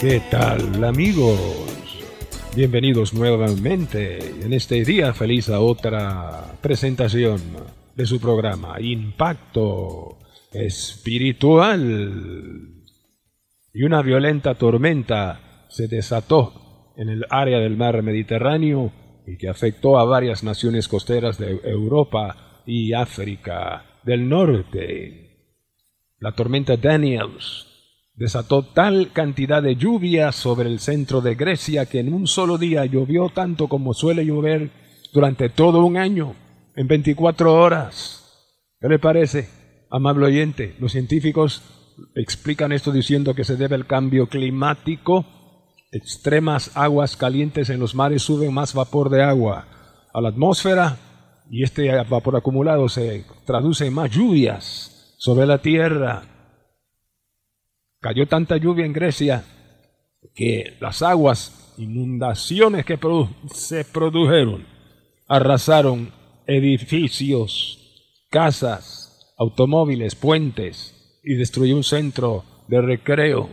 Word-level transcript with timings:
¿Qué 0.00 0.22
tal 0.30 0.82
amigos? 0.82 1.38
Bienvenidos 2.56 3.12
nuevamente 3.12 4.16
en 4.42 4.54
este 4.54 4.82
día 4.82 5.12
feliz 5.12 5.50
a 5.50 5.60
otra 5.60 6.54
presentación 6.62 7.38
de 7.94 8.06
su 8.06 8.18
programa 8.18 8.80
Impacto 8.80 10.16
Espiritual. 10.54 11.76
Y 13.74 13.82
una 13.82 14.00
violenta 14.00 14.54
tormenta 14.54 15.66
se 15.68 15.86
desató 15.86 16.94
en 16.96 17.10
el 17.10 17.26
área 17.28 17.58
del 17.58 17.76
mar 17.76 18.02
Mediterráneo 18.02 18.90
y 19.26 19.36
que 19.36 19.50
afectó 19.50 19.98
a 19.98 20.06
varias 20.06 20.42
naciones 20.42 20.88
costeras 20.88 21.36
de 21.36 21.60
Europa 21.62 22.62
y 22.64 22.94
África 22.94 24.00
del 24.02 24.26
Norte. 24.26 25.58
La 26.20 26.32
tormenta 26.32 26.78
Daniels 26.78 27.69
desató 28.14 28.64
tal 28.64 29.12
cantidad 29.12 29.62
de 29.62 29.76
lluvia 29.76 30.32
sobre 30.32 30.68
el 30.68 30.80
centro 30.80 31.20
de 31.20 31.34
Grecia 31.34 31.86
que 31.86 32.00
en 32.00 32.12
un 32.12 32.26
solo 32.26 32.58
día 32.58 32.84
llovió 32.84 33.28
tanto 33.28 33.68
como 33.68 33.94
suele 33.94 34.24
llover 34.24 34.70
durante 35.12 35.48
todo 35.48 35.84
un 35.84 35.96
año, 35.96 36.34
en 36.76 36.86
24 36.86 37.54
horas. 37.54 38.20
¿Qué 38.80 38.88
le 38.88 38.98
parece, 38.98 39.48
amable 39.90 40.26
oyente? 40.26 40.76
Los 40.78 40.92
científicos 40.92 41.62
explican 42.14 42.72
esto 42.72 42.92
diciendo 42.92 43.34
que 43.34 43.44
se 43.44 43.56
debe 43.56 43.74
al 43.74 43.86
cambio 43.86 44.28
climático. 44.28 45.26
Extremas 45.92 46.76
aguas 46.76 47.16
calientes 47.16 47.70
en 47.70 47.80
los 47.80 47.94
mares 47.94 48.22
suben 48.22 48.54
más 48.54 48.74
vapor 48.74 49.10
de 49.10 49.22
agua 49.22 49.66
a 50.12 50.20
la 50.20 50.28
atmósfera 50.28 50.98
y 51.50 51.64
este 51.64 51.90
vapor 52.04 52.36
acumulado 52.36 52.88
se 52.88 53.24
traduce 53.44 53.86
en 53.86 53.94
más 53.94 54.10
lluvias 54.10 55.16
sobre 55.18 55.46
la 55.46 55.58
tierra 55.58 56.22
Cayó 58.00 58.26
tanta 58.26 58.56
lluvia 58.56 58.86
en 58.86 58.94
Grecia 58.94 59.44
que 60.34 60.76
las 60.80 61.02
aguas, 61.02 61.74
inundaciones 61.76 62.86
que 62.86 62.98
se 63.52 63.84
produjeron, 63.84 64.66
arrasaron 65.28 66.10
edificios, 66.46 68.24
casas, 68.30 69.34
automóviles, 69.36 70.14
puentes 70.14 71.20
y 71.22 71.34
destruyó 71.34 71.76
un 71.76 71.84
centro 71.84 72.44
de 72.68 72.80
recreo. 72.80 73.50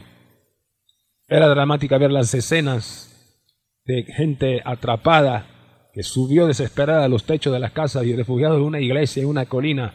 Era 1.28 1.50
dramática 1.50 1.98
ver 1.98 2.12
las 2.12 2.34
escenas 2.34 3.44
de 3.84 4.04
gente 4.04 4.62
atrapada 4.64 5.90
que 5.94 6.04
subió 6.04 6.48
desesperada 6.48 7.04
a 7.04 7.10
los 7.10 7.26
techos 7.26 7.52
de 7.52 7.60
las 7.60 7.72
casas 7.72 8.06
y 8.06 8.16
refugiados 8.16 8.60
en 8.60 8.64
una 8.64 8.80
iglesia 8.80 9.24
en 9.24 9.30
una 9.30 9.46
colina 9.46 9.94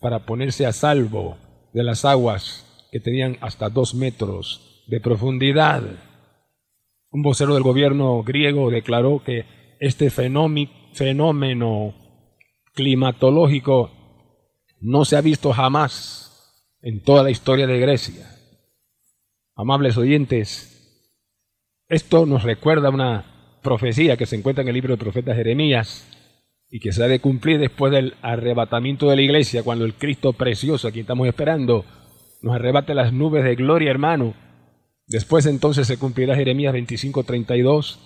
para 0.00 0.26
ponerse 0.26 0.66
a 0.66 0.72
salvo 0.72 1.38
de 1.72 1.84
las 1.84 2.04
aguas 2.04 2.63
que 2.94 3.00
tenían 3.00 3.38
hasta 3.40 3.70
dos 3.70 3.96
metros 3.96 4.84
de 4.86 5.00
profundidad. 5.00 5.82
Un 7.10 7.22
vocero 7.22 7.54
del 7.54 7.64
gobierno 7.64 8.22
griego 8.22 8.70
declaró 8.70 9.20
que 9.24 9.46
este 9.80 10.10
fenómeno 10.10 11.92
climatológico 12.72 13.90
no 14.80 15.04
se 15.04 15.16
ha 15.16 15.22
visto 15.22 15.52
jamás 15.52 16.78
en 16.82 17.02
toda 17.02 17.24
la 17.24 17.32
historia 17.32 17.66
de 17.66 17.80
Grecia. 17.80 18.30
Amables 19.56 19.96
oyentes, 19.96 21.10
esto 21.88 22.26
nos 22.26 22.44
recuerda 22.44 22.90
una 22.90 23.58
profecía 23.60 24.16
que 24.16 24.26
se 24.26 24.36
encuentra 24.36 24.62
en 24.62 24.68
el 24.68 24.74
libro 24.74 24.90
del 24.90 25.02
profeta 25.02 25.34
Jeremías 25.34 26.06
y 26.70 26.78
que 26.78 26.92
se 26.92 27.02
ha 27.02 27.08
de 27.08 27.18
cumplir 27.18 27.58
después 27.58 27.90
del 27.92 28.14
arrebatamiento 28.22 29.10
de 29.10 29.16
la 29.16 29.22
iglesia, 29.22 29.64
cuando 29.64 29.84
el 29.84 29.94
Cristo 29.94 30.32
precioso, 30.32 30.86
a 30.86 30.90
estamos 30.90 31.26
esperando, 31.26 31.84
nos 32.44 32.56
arrebate 32.56 32.94
las 32.94 33.10
nubes 33.10 33.42
de 33.42 33.54
gloria, 33.54 33.90
hermano. 33.90 34.34
Después 35.06 35.46
entonces 35.46 35.86
se 35.86 35.96
cumplirá 35.98 36.36
Jeremías 36.36 36.74
25:32, 36.74 37.98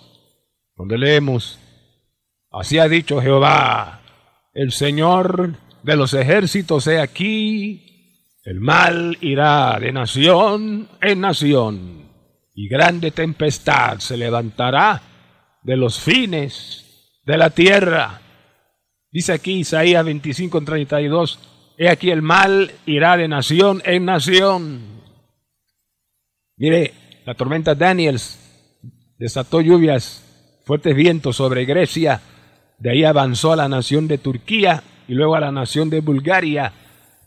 donde 0.77 0.97
leemos, 0.97 1.59
así 2.53 2.79
ha 2.79 2.89
dicho 2.89 3.21
Jehová, 3.21 4.01
el 4.55 4.71
Señor 4.71 5.57
de 5.83 5.97
los 5.97 6.15
ejércitos, 6.15 6.87
he 6.87 7.01
aquí, 7.01 8.31
el 8.45 8.61
mal 8.61 9.19
irá 9.23 9.77
de 9.81 9.91
nación 9.91 10.89
en 11.01 11.21
nación, 11.21 12.09
y 12.55 12.69
grande 12.69 13.11
tempestad 13.11 13.99
se 13.99 14.17
levantará 14.17 15.03
de 15.65 15.77
los 15.77 15.99
fines 15.99 17.19
de 17.25 17.39
la 17.39 17.51
tierra. 17.51 18.21
Dice 19.11 19.33
aquí 19.33 19.55
Isaías 19.55 20.07
25:32, 20.07 21.58
He 21.81 21.89
aquí 21.89 22.11
el 22.11 22.23
mal 22.23 22.73
irá 22.87 23.17
de 23.17 23.29
nación 23.29 23.81
en 23.85 24.05
nación. 24.05 24.81
Mire, 26.57 26.93
la 27.25 27.35
tormenta 27.35 27.77
Daniels 27.77 28.37
desató 29.17 29.61
lluvias, 29.61 30.25
fuertes 30.65 30.97
vientos 30.97 31.37
sobre 31.37 31.65
Grecia. 31.65 32.21
De 32.81 32.91
ahí 32.91 33.05
avanzó 33.05 33.53
a 33.53 33.57
la 33.57 33.69
nación 33.69 34.09
de 34.09 34.19
Turquía 34.19 34.83
y 35.07 35.15
luego 35.15 35.37
a 35.37 35.41
la 35.41 35.53
nación 35.53 35.89
de 35.89 36.01
Bulgaria 36.01 36.73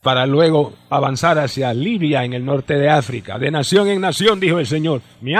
para 0.03 0.25
luego 0.25 0.73
avanzar 0.89 1.39
hacia 1.39 1.73
Libia 1.73 2.25
en 2.25 2.33
el 2.33 2.43
norte 2.43 2.73
de 2.73 2.89
África. 2.89 3.39
De 3.39 3.51
nación 3.51 3.87
en 3.87 4.01
nación, 4.01 4.41
dijo 4.41 4.59
el 4.59 4.67
Señor. 4.67 5.01
Mi, 5.21 5.31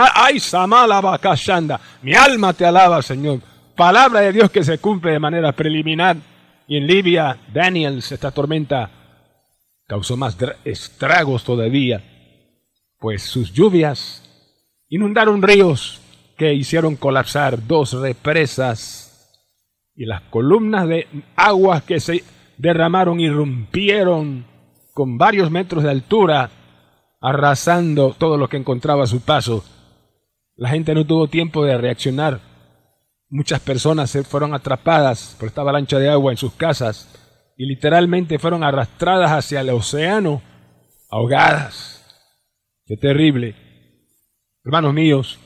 mi 2.02 2.14
alma 2.14 2.52
te 2.54 2.64
alaba, 2.64 3.02
Señor. 3.02 3.40
Palabra 3.76 4.20
de 4.20 4.32
Dios 4.32 4.50
que 4.50 4.64
se 4.64 4.78
cumple 4.78 5.12
de 5.12 5.18
manera 5.18 5.52
preliminar. 5.52 6.16
Y 6.66 6.78
en 6.78 6.86
Libia, 6.86 7.36
Daniels, 7.52 8.12
esta 8.12 8.30
tormenta 8.30 9.01
causó 9.86 10.16
más 10.16 10.36
estragos 10.64 11.44
todavía, 11.44 12.02
pues 12.98 13.22
sus 13.22 13.52
lluvias 13.52 14.22
inundaron 14.88 15.42
ríos 15.42 16.00
que 16.36 16.54
hicieron 16.54 16.96
colapsar 16.96 17.66
dos 17.66 17.92
represas 17.92 19.08
y 19.94 20.06
las 20.06 20.22
columnas 20.22 20.88
de 20.88 21.06
agua 21.36 21.82
que 21.82 22.00
se 22.00 22.24
derramaron 22.58 23.20
irrumpieron 23.20 24.46
con 24.94 25.18
varios 25.18 25.50
metros 25.50 25.82
de 25.82 25.90
altura, 25.90 26.50
arrasando 27.20 28.14
todo 28.18 28.36
lo 28.36 28.48
que 28.48 28.56
encontraba 28.56 29.04
a 29.04 29.06
su 29.06 29.20
paso. 29.20 29.64
La 30.56 30.70
gente 30.70 30.94
no 30.94 31.06
tuvo 31.06 31.28
tiempo 31.28 31.64
de 31.64 31.78
reaccionar. 31.78 32.40
Muchas 33.28 33.60
personas 33.60 34.10
se 34.10 34.22
fueron 34.22 34.54
atrapadas 34.54 35.36
por 35.38 35.48
esta 35.48 35.62
avalancha 35.62 35.98
de 35.98 36.10
agua 36.10 36.32
en 36.32 36.36
sus 36.36 36.52
casas 36.52 37.21
y 37.62 37.66
literalmente 37.66 38.40
fueron 38.40 38.64
arrastradas 38.64 39.30
hacia 39.30 39.60
el 39.60 39.70
océano, 39.70 40.42
ahogadas. 41.08 42.04
Qué 42.86 42.96
terrible. 42.96 43.54
Hermanos 44.64 44.92
míos, 44.92 45.38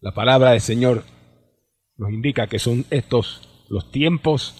la 0.00 0.12
palabra 0.12 0.50
del 0.50 0.60
Señor 0.60 1.04
nos 1.96 2.10
indica 2.10 2.48
que 2.48 2.58
son 2.58 2.84
estos 2.90 3.48
los 3.68 3.92
tiempos 3.92 4.56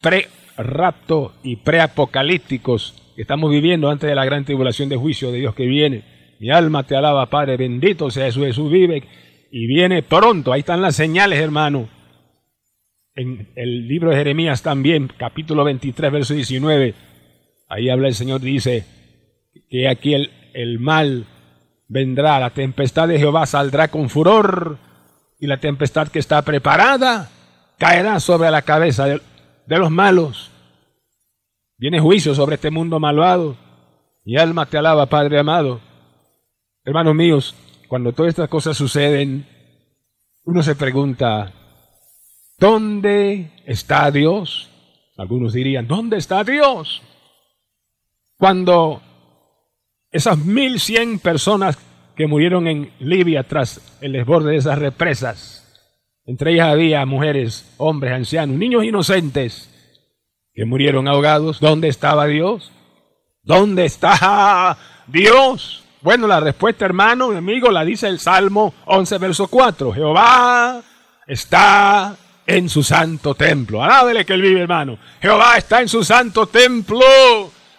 pre-rapto 0.00 1.34
y 1.42 1.56
pre-apocalípticos 1.56 3.12
que 3.14 3.20
estamos 3.20 3.50
viviendo 3.50 3.90
antes 3.90 4.08
de 4.08 4.14
la 4.14 4.24
gran 4.24 4.46
tribulación 4.46 4.88
de 4.88 4.96
juicio 4.96 5.30
de 5.30 5.40
Dios 5.40 5.54
que 5.54 5.66
viene. 5.66 6.36
Mi 6.40 6.50
alma 6.50 6.84
te 6.84 6.96
alaba, 6.96 7.28
Padre, 7.28 7.58
bendito 7.58 8.10
sea 8.10 8.24
Jesús, 8.24 8.46
Jesús 8.46 8.72
vive 8.72 9.02
y 9.52 9.66
viene 9.66 10.02
pronto. 10.02 10.50
Ahí 10.50 10.60
están 10.60 10.80
las 10.80 10.96
señales, 10.96 11.40
hermano 11.40 11.99
en 13.20 13.48
el 13.54 13.86
libro 13.86 14.10
de 14.10 14.16
Jeremías 14.16 14.62
también, 14.62 15.12
capítulo 15.14 15.62
23, 15.62 16.10
verso 16.10 16.32
19, 16.32 16.94
ahí 17.68 17.90
habla 17.90 18.08
el 18.08 18.14
Señor, 18.14 18.40
dice 18.40 18.86
que 19.68 19.88
aquí 19.88 20.14
el, 20.14 20.30
el 20.54 20.78
mal 20.78 21.26
vendrá, 21.86 22.40
la 22.40 22.50
tempestad 22.50 23.08
de 23.08 23.18
Jehová 23.18 23.44
saldrá 23.44 23.88
con 23.88 24.08
furor 24.08 24.78
y 25.38 25.46
la 25.46 25.58
tempestad 25.58 26.08
que 26.08 26.18
está 26.18 26.40
preparada 26.40 27.30
caerá 27.76 28.20
sobre 28.20 28.50
la 28.50 28.62
cabeza 28.62 29.04
de, 29.04 29.20
los 29.66 29.90
malos. 29.90 30.50
Viene 31.76 32.00
juicio 32.00 32.34
sobre 32.34 32.54
este 32.54 32.70
mundo 32.70 33.00
malvado. 33.00 33.56
Mi 34.24 34.38
alma 34.38 34.64
te 34.64 34.78
alaba, 34.78 35.06
Padre 35.06 35.38
amado. 35.38 35.80
Hermanos 36.84 37.14
míos, 37.14 37.54
cuando 37.86 38.12
todas 38.12 38.30
estas 38.30 38.48
cosas 38.48 38.78
suceden, 38.78 39.46
uno 40.44 40.62
se 40.62 40.74
pregunta, 40.74 41.52
¿Dónde 42.60 43.50
está 43.64 44.10
Dios? 44.10 44.68
Algunos 45.16 45.54
dirían, 45.54 45.88
¿dónde 45.88 46.18
está 46.18 46.44
Dios? 46.44 47.00
Cuando 48.36 49.00
esas 50.12 50.36
mil 50.36 50.78
cien 50.78 51.18
personas 51.20 51.78
que 52.14 52.26
murieron 52.26 52.66
en 52.66 52.92
Libia 52.98 53.44
tras 53.44 53.80
el 54.02 54.12
desborde 54.12 54.50
de 54.50 54.58
esas 54.58 54.78
represas. 54.78 55.56
Entre 56.26 56.52
ellas 56.52 56.68
había 56.68 57.06
mujeres, 57.06 57.74
hombres, 57.78 58.12
ancianos, 58.12 58.58
niños 58.58 58.84
inocentes 58.84 59.70
que 60.52 60.66
murieron 60.66 61.08
ahogados. 61.08 61.60
¿Dónde 61.60 61.88
estaba 61.88 62.26
Dios? 62.26 62.70
¿Dónde 63.42 63.86
está 63.86 64.76
Dios? 65.06 65.82
Bueno, 66.02 66.26
la 66.26 66.40
respuesta, 66.40 66.84
hermano, 66.84 67.28
mi 67.28 67.36
amigo, 67.36 67.70
la 67.70 67.86
dice 67.86 68.06
el 68.06 68.18
Salmo 68.18 68.74
11, 68.84 69.16
verso 69.16 69.48
4. 69.48 69.92
Jehová 69.94 70.82
está 71.26 72.16
en 72.56 72.68
su 72.68 72.82
santo 72.82 73.34
templo. 73.34 73.82
Alábele 73.82 74.24
que 74.24 74.32
él 74.32 74.42
vive, 74.42 74.60
hermano. 74.60 74.98
Jehová 75.20 75.56
está 75.56 75.80
en 75.80 75.88
su 75.88 76.02
santo 76.02 76.46
templo. 76.46 77.00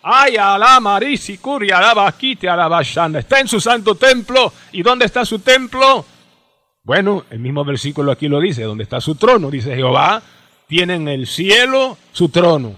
Ay, 0.01 0.37
alá, 0.37 0.79
marisi, 0.79 1.37
curia, 1.37 1.77
alaba, 1.77 2.09
quite, 2.13 2.47
alaba, 2.47 2.81
Está 2.81 3.39
en 3.39 3.47
su 3.47 3.59
santo 3.59 3.95
templo. 3.95 4.53
¿Y 4.71 4.81
dónde 4.81 5.05
está 5.05 5.25
su 5.25 5.39
templo? 5.39 6.05
Bueno, 6.83 7.25
el 7.29 7.39
mismo 7.39 7.65
versículo 7.65 8.11
aquí 8.11 8.29
lo 8.29 8.39
dice. 8.39 8.63
¿Dónde 8.63 8.83
está 8.83 9.01
su 9.01 9.15
trono? 9.15 9.51
Dice 9.51 9.75
Jehová, 9.75 10.23
tiene 10.67 10.95
en 10.95 11.07
el 11.09 11.27
cielo 11.27 11.97
su 12.13 12.29
trono. 12.29 12.75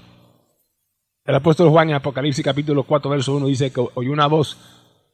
El 1.26 1.36
apóstol 1.36 1.70
Juan 1.70 1.90
en 1.90 1.96
Apocalipsis 1.96 2.44
capítulo 2.44 2.84
4, 2.84 3.10
verso 3.10 3.36
1 3.36 3.48
dice 3.48 3.72
que 3.72 3.86
oyó 3.94 4.12
una 4.12 4.28
voz 4.28 4.58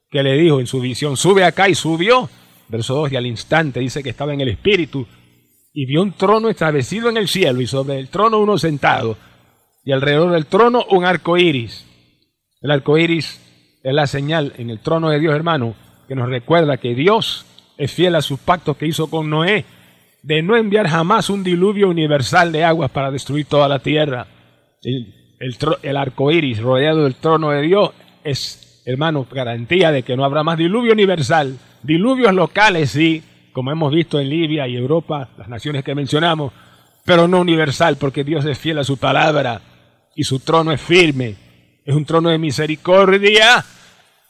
que 0.10 0.24
le 0.24 0.34
dijo 0.34 0.60
en 0.60 0.66
su 0.66 0.80
visión, 0.80 1.18
sube 1.18 1.44
acá 1.44 1.68
y 1.68 1.76
subió. 1.76 2.30
Verso 2.70 2.96
2, 2.96 3.12
y 3.12 3.16
al 3.16 3.26
instante 3.26 3.80
dice 3.80 4.02
que 4.02 4.10
estaba 4.10 4.34
en 4.34 4.42
el 4.42 4.50
espíritu 4.50 5.06
y 5.74 5.86
vio 5.86 6.02
un 6.02 6.14
trono 6.14 6.50
establecido 6.50 7.10
en 7.10 7.18
el 7.18 7.28
cielo 7.28 7.62
y 7.62 7.68
sobre 7.68 8.00
el 8.00 8.10
trono 8.10 8.40
uno 8.40 8.58
sentado 8.58 9.18
y 9.84 9.92
alrededor 9.92 10.32
del 10.32 10.46
trono 10.46 10.86
un 10.90 11.06
arco 11.06 11.38
iris. 11.38 11.86
El 12.62 12.72
arco 12.72 12.98
iris 12.98 13.40
es 13.84 13.94
la 13.94 14.08
señal 14.08 14.54
en 14.58 14.70
el 14.70 14.80
trono 14.80 15.10
de 15.10 15.20
Dios, 15.20 15.34
hermano, 15.34 15.76
que 16.08 16.16
nos 16.16 16.30
recuerda 16.30 16.78
que 16.78 16.96
Dios 16.96 17.46
es 17.78 17.92
fiel 17.92 18.16
a 18.16 18.22
sus 18.22 18.40
pactos 18.40 18.78
que 18.78 18.88
hizo 18.88 19.10
con 19.10 19.30
Noé 19.30 19.66
de 20.22 20.42
no 20.42 20.58
enviar 20.58 20.88
jamás 20.88 21.30
un 21.30 21.44
diluvio 21.44 21.90
universal 21.90 22.52
de 22.52 22.66
aguas 22.66 22.92
para 22.92 23.12
destruir 23.12 23.46
toda 23.46 23.70
la 23.70 23.80
tierra. 23.80 24.28
El, 24.82 25.14
el, 25.82 25.98
arco 25.98 26.32
iris 26.32 26.62
rodeado 26.62 27.06
del 27.06 27.16
trono 27.16 27.52
de 27.52 27.62
Dios 27.62 27.92
es, 28.24 28.82
hermano, 28.86 29.26
garantía 29.32 29.92
de 29.92 30.04
que 30.04 30.18
no 30.18 30.26
habrá 30.26 30.44
más 30.44 30.58
diluvio 30.58 30.92
universal. 30.92 31.58
Diluvios 31.84 32.34
locales, 32.34 32.92
sí, 32.92 33.24
como 33.60 33.72
hemos 33.72 33.92
visto 33.92 34.22
en 34.22 34.30
Libia 34.30 34.70
y 34.70 34.78
Europa, 34.78 35.32
las 35.38 35.50
naciones 35.50 35.84
que 35.84 35.94
mencionamos, 35.94 36.54
pero 37.04 37.28
no 37.28 37.42
universal, 37.42 37.98
porque 37.98 38.24
Dios 38.24 38.46
es 38.46 38.58
fiel 38.58 38.78
a 38.78 38.86
su 38.86 38.96
palabra 38.96 39.60
y 40.16 40.24
su 40.24 40.40
trono 40.40 40.72
es 40.72 40.80
firme. 40.80 41.36
Es 41.84 41.94
un 41.94 42.06
trono 42.06 42.30
de 42.30 42.38
misericordia, 42.38 43.66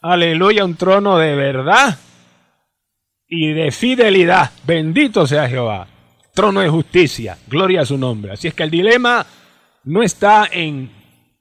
aleluya, 0.01 0.65
un 0.65 0.73
trono 0.73 1.19
de 1.19 1.35
verdad 1.35 1.99
y 3.27 3.53
de 3.53 3.71
fidelidad. 3.71 4.49
Bendito 4.65 5.27
sea 5.27 5.47
Jehová. 5.47 5.85
Trono 6.33 6.61
de 6.61 6.69
justicia, 6.69 7.37
gloria 7.47 7.81
a 7.81 7.85
su 7.85 7.99
nombre. 7.99 8.31
Así 8.31 8.47
es 8.47 8.55
que 8.55 8.63
el 8.63 8.71
dilema 8.71 9.27
no 9.83 10.01
está 10.01 10.49
en 10.51 10.89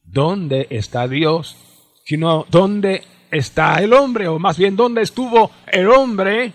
dónde 0.05 0.67
está 0.69 1.09
Dios, 1.09 1.57
sino 2.05 2.45
dónde 2.51 3.03
está 3.31 3.77
el 3.83 3.95
hombre, 3.95 4.29
o 4.29 4.39
más 4.39 4.59
bien 4.59 4.77
dónde 4.77 5.01
estuvo 5.01 5.51
el 5.73 5.89
hombre 5.89 6.53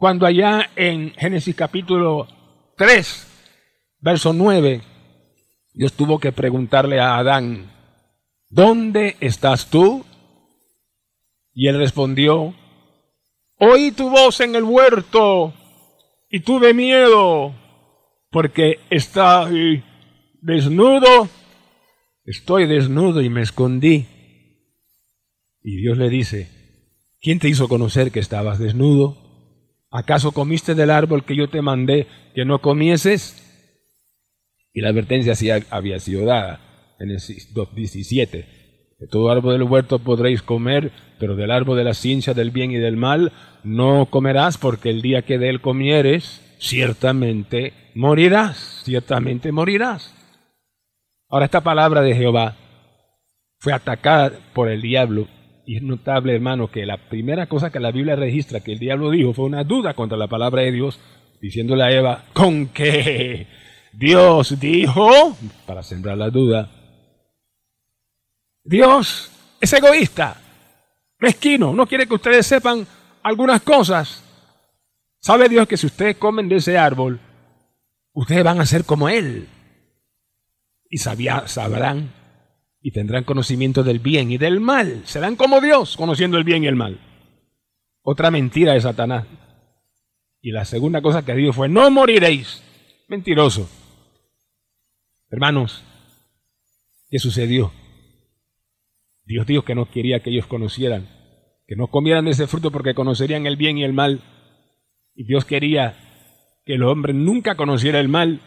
cuando 0.00 0.24
allá 0.24 0.70
en 0.76 1.12
Génesis 1.12 1.54
capítulo 1.54 2.26
3, 2.78 3.26
verso 4.00 4.32
9, 4.32 4.80
Dios 5.74 5.92
tuvo 5.92 6.18
que 6.18 6.32
preguntarle 6.32 6.98
a 6.98 7.18
Adán, 7.18 7.70
¿dónde 8.48 9.18
estás 9.20 9.68
tú? 9.68 10.06
Y 11.52 11.68
él 11.68 11.76
respondió, 11.76 12.54
oí 13.58 13.90
tu 13.90 14.08
voz 14.08 14.40
en 14.40 14.56
el 14.56 14.64
huerto 14.64 15.52
y 16.30 16.40
tuve 16.40 16.72
miedo 16.72 17.54
porque 18.30 18.80
estoy 18.88 19.84
desnudo, 20.40 21.28
estoy 22.24 22.66
desnudo 22.66 23.20
y 23.20 23.28
me 23.28 23.42
escondí. 23.42 24.06
Y 25.62 25.76
Dios 25.76 25.98
le 25.98 26.08
dice, 26.08 26.48
¿quién 27.20 27.38
te 27.38 27.50
hizo 27.50 27.68
conocer 27.68 28.10
que 28.10 28.20
estabas 28.20 28.58
desnudo? 28.58 29.19
¿Acaso 29.90 30.30
comiste 30.30 30.74
del 30.74 30.90
árbol 30.90 31.24
que 31.24 31.34
yo 31.34 31.48
te 31.48 31.62
mandé 31.62 32.06
que 32.34 32.44
no 32.44 32.60
comieses? 32.60 33.46
Y 34.72 34.82
la 34.82 34.90
advertencia 34.90 35.34
había 35.70 35.98
sido 35.98 36.24
dada 36.24 36.60
en 37.00 37.10
el 37.10 37.18
2.17. 37.18 38.30
De 39.00 39.06
todo 39.08 39.30
árbol 39.30 39.54
del 39.54 39.68
huerto 39.68 39.98
podréis 39.98 40.42
comer, 40.42 40.92
pero 41.18 41.34
del 41.34 41.50
árbol 41.50 41.76
de 41.76 41.84
la 41.84 41.94
ciencia 41.94 42.34
del 42.34 42.52
bien 42.52 42.70
y 42.70 42.76
del 42.76 42.96
mal 42.96 43.32
no 43.64 44.06
comerás, 44.06 44.58
porque 44.58 44.90
el 44.90 45.02
día 45.02 45.22
que 45.22 45.38
de 45.38 45.48
él 45.48 45.60
comieres, 45.60 46.40
ciertamente 46.60 47.72
morirás, 47.94 48.82
ciertamente 48.84 49.50
morirás. 49.50 50.14
Ahora 51.28 51.46
esta 51.46 51.62
palabra 51.62 52.02
de 52.02 52.14
Jehová 52.14 52.56
fue 53.58 53.72
atacada 53.72 54.32
por 54.54 54.68
el 54.68 54.82
diablo 54.82 55.26
y 55.70 55.76
es 55.76 55.84
notable, 55.84 56.34
hermano, 56.34 56.68
que 56.68 56.84
la 56.84 56.96
primera 56.96 57.46
cosa 57.46 57.70
que 57.70 57.78
la 57.78 57.92
Biblia 57.92 58.16
registra 58.16 58.58
que 58.58 58.72
el 58.72 58.80
diablo 58.80 59.08
dijo 59.08 59.32
fue 59.32 59.44
una 59.44 59.62
duda 59.62 59.94
contra 59.94 60.18
la 60.18 60.26
palabra 60.26 60.62
de 60.62 60.72
Dios, 60.72 60.98
diciéndole 61.40 61.84
a 61.84 61.92
Eva, 61.92 62.24
¿con 62.32 62.66
qué 62.70 63.46
Dios 63.92 64.58
dijo? 64.58 65.36
Para 65.66 65.84
sembrar 65.84 66.18
la 66.18 66.28
duda. 66.28 66.68
Dios 68.64 69.30
es 69.60 69.72
egoísta, 69.72 70.40
mezquino, 71.20 71.72
no 71.72 71.86
quiere 71.86 72.08
que 72.08 72.14
ustedes 72.14 72.48
sepan 72.48 72.84
algunas 73.22 73.62
cosas. 73.62 74.24
¿Sabe 75.20 75.48
Dios 75.48 75.68
que 75.68 75.76
si 75.76 75.86
ustedes 75.86 76.16
comen 76.16 76.48
de 76.48 76.56
ese 76.56 76.76
árbol, 76.78 77.20
ustedes 78.12 78.42
van 78.42 78.60
a 78.60 78.66
ser 78.66 78.84
como 78.84 79.08
Él? 79.08 79.46
Y 80.88 80.98
sabrán 80.98 82.10
y 82.82 82.92
tendrán 82.92 83.24
conocimiento 83.24 83.82
del 83.82 83.98
bien 83.98 84.30
y 84.30 84.38
del 84.38 84.60
mal. 84.60 85.02
Serán 85.04 85.36
como 85.36 85.60
Dios, 85.60 85.96
conociendo 85.96 86.38
el 86.38 86.44
bien 86.44 86.64
y 86.64 86.66
el 86.66 86.76
mal. 86.76 86.98
Otra 88.02 88.30
mentira 88.30 88.72
de 88.72 88.80
Satanás. 88.80 89.26
Y 90.40 90.52
la 90.52 90.64
segunda 90.64 91.02
cosa 91.02 91.24
que 91.24 91.34
dijo 91.34 91.52
fue, 91.52 91.68
no 91.68 91.90
moriréis. 91.90 92.62
Mentiroso. 93.08 93.68
Hermanos, 95.30 95.84
¿qué 97.10 97.18
sucedió? 97.18 97.72
Dios 99.24 99.46
dijo 99.46 99.64
que 99.64 99.74
no 99.74 99.90
quería 99.90 100.20
que 100.20 100.30
ellos 100.30 100.46
conocieran, 100.46 101.08
que 101.66 101.76
no 101.76 101.88
comieran 101.88 102.26
ese 102.26 102.46
fruto 102.46 102.72
porque 102.72 102.94
conocerían 102.94 103.46
el 103.46 103.56
bien 103.56 103.78
y 103.78 103.84
el 103.84 103.92
mal. 103.92 104.22
Y 105.14 105.24
Dios 105.24 105.44
quería 105.44 105.98
que 106.64 106.74
el 106.74 106.82
hombre 106.82 107.12
nunca 107.12 107.56
conociera 107.56 108.00
el 108.00 108.08
mal 108.08 108.40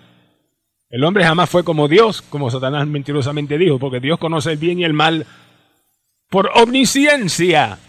el 0.93 1.03
hombre 1.05 1.23
jamás 1.23 1.50
fue 1.50 1.63
como 1.63 1.88
Dios, 1.88 2.21
como 2.21 2.51
Satanás 2.51 2.85
mentirosamente 2.85 3.57
dijo, 3.57 3.79
porque 3.79 4.00
Dios 4.00 4.19
conoce 4.19 4.51
el 4.51 4.59
bien 4.59 4.77
y 4.79 4.83
el 4.83 4.93
mal 4.93 5.25
por 6.29 6.51
omnisciencia, 6.53 7.79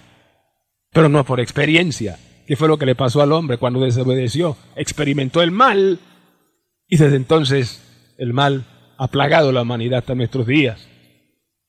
pero 0.91 1.11
no 1.11 1.23
por 1.23 1.39
experiencia. 1.39 2.19
¿Qué 2.47 2.57
fue 2.57 2.67
lo 2.67 2.79
que 2.79 2.87
le 2.87 2.95
pasó 2.95 3.21
al 3.21 3.33
hombre 3.33 3.59
cuando 3.59 3.81
desobedeció? 3.81 4.57
Experimentó 4.75 5.43
el 5.43 5.51
mal 5.51 5.99
y 6.89 6.97
desde 6.97 7.17
entonces 7.17 8.15
el 8.17 8.33
mal 8.33 8.65
ha 8.97 9.09
plagado 9.09 9.53
la 9.53 9.61
humanidad 9.61 9.99
hasta 9.99 10.15
nuestros 10.15 10.47
días. 10.47 10.89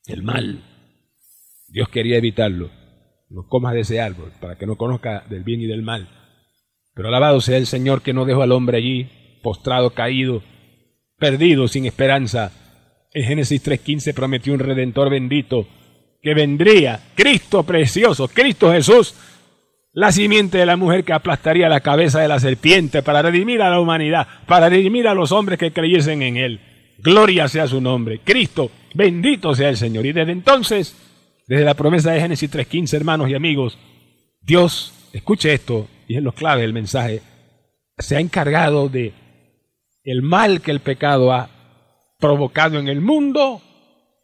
El 0.06 0.22
mal. 0.22 0.64
Dios 1.68 1.90
quería 1.90 2.16
evitarlo. 2.16 2.70
No 3.28 3.46
comas 3.46 3.74
de 3.74 3.80
ese 3.80 4.00
árbol 4.00 4.32
para 4.40 4.56
que 4.56 4.64
no 4.64 4.76
conozca 4.76 5.26
del 5.28 5.44
bien 5.44 5.60
y 5.60 5.66
del 5.66 5.82
mal. 5.82 6.08
Pero 6.94 7.08
alabado 7.08 7.42
sea 7.42 7.58
el 7.58 7.66
Señor 7.66 8.00
que 8.00 8.14
no 8.14 8.24
dejó 8.24 8.40
al 8.40 8.52
hombre 8.52 8.78
allí, 8.78 9.10
postrado, 9.42 9.90
caído, 9.90 10.42
perdido, 11.18 11.68
sin 11.68 11.86
esperanza. 11.86 12.52
En 13.12 13.24
Génesis 13.24 13.64
3.15 13.64 14.14
prometió 14.14 14.52
un 14.52 14.60
redentor 14.60 15.10
bendito 15.10 15.66
que 16.22 16.34
vendría, 16.34 17.00
Cristo 17.14 17.62
precioso, 17.62 18.28
Cristo 18.28 18.72
Jesús, 18.72 19.14
la 19.92 20.12
simiente 20.12 20.58
de 20.58 20.66
la 20.66 20.76
mujer 20.76 21.04
que 21.04 21.12
aplastaría 21.12 21.68
la 21.68 21.80
cabeza 21.80 22.20
de 22.20 22.28
la 22.28 22.38
serpiente 22.38 23.02
para 23.02 23.22
redimir 23.22 23.62
a 23.62 23.70
la 23.70 23.80
humanidad, 23.80 24.26
para 24.46 24.68
redimir 24.68 25.08
a 25.08 25.14
los 25.14 25.32
hombres 25.32 25.58
que 25.58 25.72
creyesen 25.72 26.22
en 26.22 26.36
Él. 26.36 26.60
Gloria 26.98 27.48
sea 27.48 27.66
su 27.66 27.80
nombre. 27.80 28.20
Cristo, 28.22 28.70
bendito 28.94 29.54
sea 29.54 29.70
el 29.70 29.76
Señor. 29.76 30.04
Y 30.04 30.12
desde 30.12 30.32
entonces, 30.32 30.96
desde 31.46 31.64
la 31.64 31.74
promesa 31.74 32.10
de 32.10 32.20
Génesis 32.20 32.50
3.15, 32.50 32.94
hermanos 32.94 33.30
y 33.30 33.34
amigos, 33.34 33.78
Dios, 34.40 34.92
escuche 35.12 35.54
esto, 35.54 35.88
y 36.08 36.16
es 36.16 36.22
lo 36.22 36.32
clave 36.32 36.62
del 36.62 36.72
mensaje, 36.72 37.22
se 37.96 38.16
ha 38.16 38.20
encargado 38.20 38.88
de 38.88 39.14
el 40.06 40.22
mal 40.22 40.62
que 40.62 40.70
el 40.70 40.80
pecado 40.80 41.32
ha 41.32 41.50
provocado 42.18 42.78
en 42.78 42.86
el 42.86 43.00
mundo, 43.00 43.60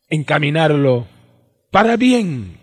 encaminarlo 0.09 1.09
para 1.73 1.97
bien, 1.97 2.57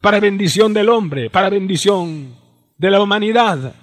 para 0.00 0.18
bendición 0.18 0.72
del 0.72 0.88
hombre, 0.88 1.28
para 1.28 1.50
bendición 1.50 2.34
de 2.78 2.90
la 2.90 3.02
humanidad. 3.02 3.74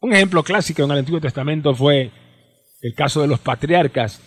Un 0.00 0.12
ejemplo 0.12 0.42
clásico 0.42 0.82
en 0.82 0.90
el 0.90 0.98
Antiguo 0.98 1.18
Testamento 1.18 1.74
fue 1.74 2.10
el 2.82 2.94
caso 2.94 3.22
de 3.22 3.26
los 3.26 3.40
patriarcas. 3.40 4.20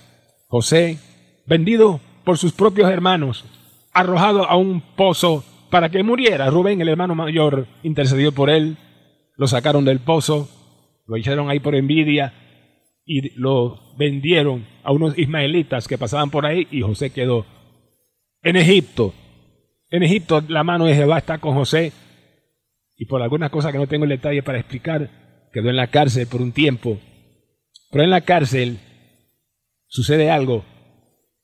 José, 0.48 0.98
vendido 1.46 2.02
por 2.26 2.40
sus 2.40 2.52
propios 2.54 2.90
hermanos, 2.90 3.46
arrojado 3.94 4.50
a 4.50 4.56
un 4.56 4.82
pozo 4.82 5.44
para 5.70 5.90
que 5.90 6.02
muriera. 6.02 6.50
Rubén, 6.50 6.82
el 6.82 6.90
hermano 6.90 7.14
mayor, 7.14 7.68
intercedió 7.84 8.32
por 8.32 8.50
él, 8.50 8.78
lo 9.38 9.48
sacaron 9.48 9.86
del 9.86 10.00
pozo, 10.00 10.50
lo 11.06 11.16
echaron 11.16 11.48
ahí 11.52 11.60
por 11.60 11.76
envidia 11.76 12.34
y 13.12 13.32
lo 13.40 13.96
vendieron 13.98 14.68
a 14.84 14.92
unos 14.92 15.18
ismaelitas 15.18 15.88
que 15.88 15.98
pasaban 15.98 16.30
por 16.30 16.46
ahí 16.46 16.68
y 16.70 16.82
José 16.82 17.10
quedó 17.10 17.44
en 18.44 18.56
Egipto. 18.56 19.16
En 19.90 20.04
Egipto 20.04 20.44
la 20.48 20.64
mano 20.64 20.86
de 20.86 20.94
Jehová 20.94 21.18
está 21.18 21.40
con 21.40 21.56
José 21.56 21.92
y 22.96 23.06
por 23.06 23.24
algunas 23.24 23.50
cosas 23.50 23.72
que 23.72 23.80
no 23.80 23.88
tengo 23.88 24.04
el 24.04 24.12
detalle 24.12 24.44
para 24.44 24.60
explicar, 24.60 25.10
quedó 25.52 25.72
en 25.72 25.78
la 25.78 25.88
cárcel 25.88 26.28
por 26.28 26.40
un 26.40 26.52
tiempo. 26.52 27.00
Pero 27.90 28.04
en 28.04 28.12
la 28.12 28.22
cárcel 28.22 28.78
sucede 29.88 30.30
algo 30.30 30.64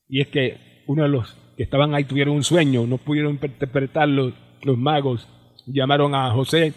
y 0.07 0.21
es 0.21 0.27
que 0.27 0.83
uno 0.85 1.01
de 1.01 1.09
los 1.09 1.35
que 1.57 1.63
estaban 1.63 1.95
ahí 1.95 2.03
tuvieron 2.03 2.35
un 2.35 2.43
sueño, 2.43 2.85
no 2.85 2.99
pudieron 2.99 3.39
interpretarlo 3.41 4.33
los 4.61 4.77
magos, 4.77 5.27
llamaron 5.65 6.13
a 6.13 6.29
José 6.29 6.73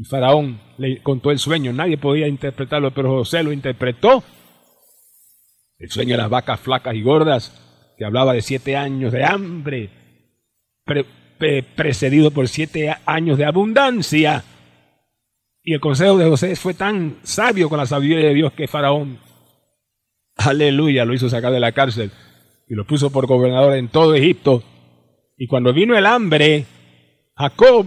y 0.00 0.04
Faraón 0.04 0.58
le 0.78 1.02
contó 1.02 1.30
el 1.30 1.38
sueño, 1.38 1.74
nadie 1.74 1.98
podía 1.98 2.26
interpretarlo, 2.26 2.90
pero 2.90 3.10
José 3.18 3.42
lo 3.42 3.52
interpretó. 3.52 4.24
El 5.78 5.90
sueño 5.90 6.12
de 6.12 6.22
las 6.22 6.30
vacas 6.30 6.58
flacas 6.58 6.94
y 6.94 7.02
gordas, 7.02 7.92
que 7.98 8.06
hablaba 8.06 8.32
de 8.32 8.40
siete 8.40 8.78
años 8.78 9.12
de 9.12 9.24
hambre, 9.26 9.90
precedido 11.76 12.30
por 12.30 12.48
siete 12.48 12.96
años 13.04 13.36
de 13.36 13.44
abundancia. 13.44 14.42
Y 15.62 15.74
el 15.74 15.80
consejo 15.80 16.16
de 16.16 16.30
José 16.30 16.56
fue 16.56 16.72
tan 16.72 17.18
sabio 17.22 17.68
con 17.68 17.76
la 17.76 17.84
sabiduría 17.84 18.28
de 18.28 18.34
Dios 18.34 18.54
que 18.54 18.68
Faraón, 18.68 19.18
aleluya, 20.36 21.04
lo 21.04 21.12
hizo 21.12 21.28
sacar 21.28 21.52
de 21.52 21.60
la 21.60 21.72
cárcel 21.72 22.10
y 22.66 22.74
lo 22.74 22.86
puso 22.86 23.12
por 23.12 23.26
gobernador 23.26 23.74
en 23.74 23.88
todo 23.88 24.14
Egipto. 24.14 24.62
Y 25.36 25.46
cuando 25.46 25.74
vino 25.74 25.94
el 25.94 26.06
hambre, 26.06 26.64
Jacob, 27.36 27.84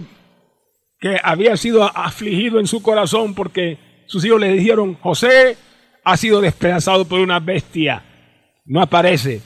que 1.04 1.20
había 1.22 1.54
sido 1.58 1.84
afligido 1.84 2.58
en 2.58 2.66
su 2.66 2.80
corazón 2.80 3.34
porque 3.34 3.76
sus 4.06 4.24
hijos 4.24 4.40
le 4.40 4.54
dijeron, 4.54 4.94
José 4.94 5.58
ha 6.02 6.16
sido 6.16 6.40
despedazado 6.40 7.04
por 7.04 7.20
una 7.20 7.40
bestia, 7.40 8.02
no 8.64 8.80
aparece. 8.80 9.42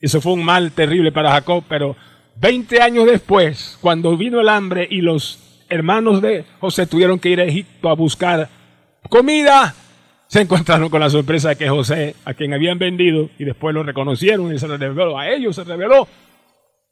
Eso 0.00 0.20
fue 0.20 0.32
un 0.32 0.42
mal 0.42 0.72
terrible 0.72 1.12
para 1.12 1.30
Jacob, 1.30 1.62
pero 1.68 1.94
20 2.40 2.82
años 2.82 3.06
después, 3.06 3.78
cuando 3.80 4.16
vino 4.16 4.40
el 4.40 4.48
hambre 4.48 4.88
y 4.90 5.00
los 5.00 5.64
hermanos 5.68 6.20
de 6.20 6.44
José 6.58 6.88
tuvieron 6.88 7.20
que 7.20 7.28
ir 7.28 7.40
a 7.40 7.44
Egipto 7.44 7.88
a 7.88 7.94
buscar 7.94 8.48
comida, 9.08 9.76
se 10.26 10.40
encontraron 10.40 10.88
con 10.88 11.02
la 11.02 11.08
sorpresa 11.08 11.50
de 11.50 11.56
que 11.56 11.68
José, 11.68 12.16
a 12.24 12.34
quien 12.34 12.52
habían 12.52 12.80
vendido, 12.80 13.30
y 13.38 13.44
después 13.44 13.72
lo 13.72 13.84
reconocieron 13.84 14.52
y 14.52 14.58
se 14.58 14.66
reveló 14.66 15.16
a 15.16 15.30
ellos, 15.30 15.54
se 15.54 15.62
reveló, 15.62 16.08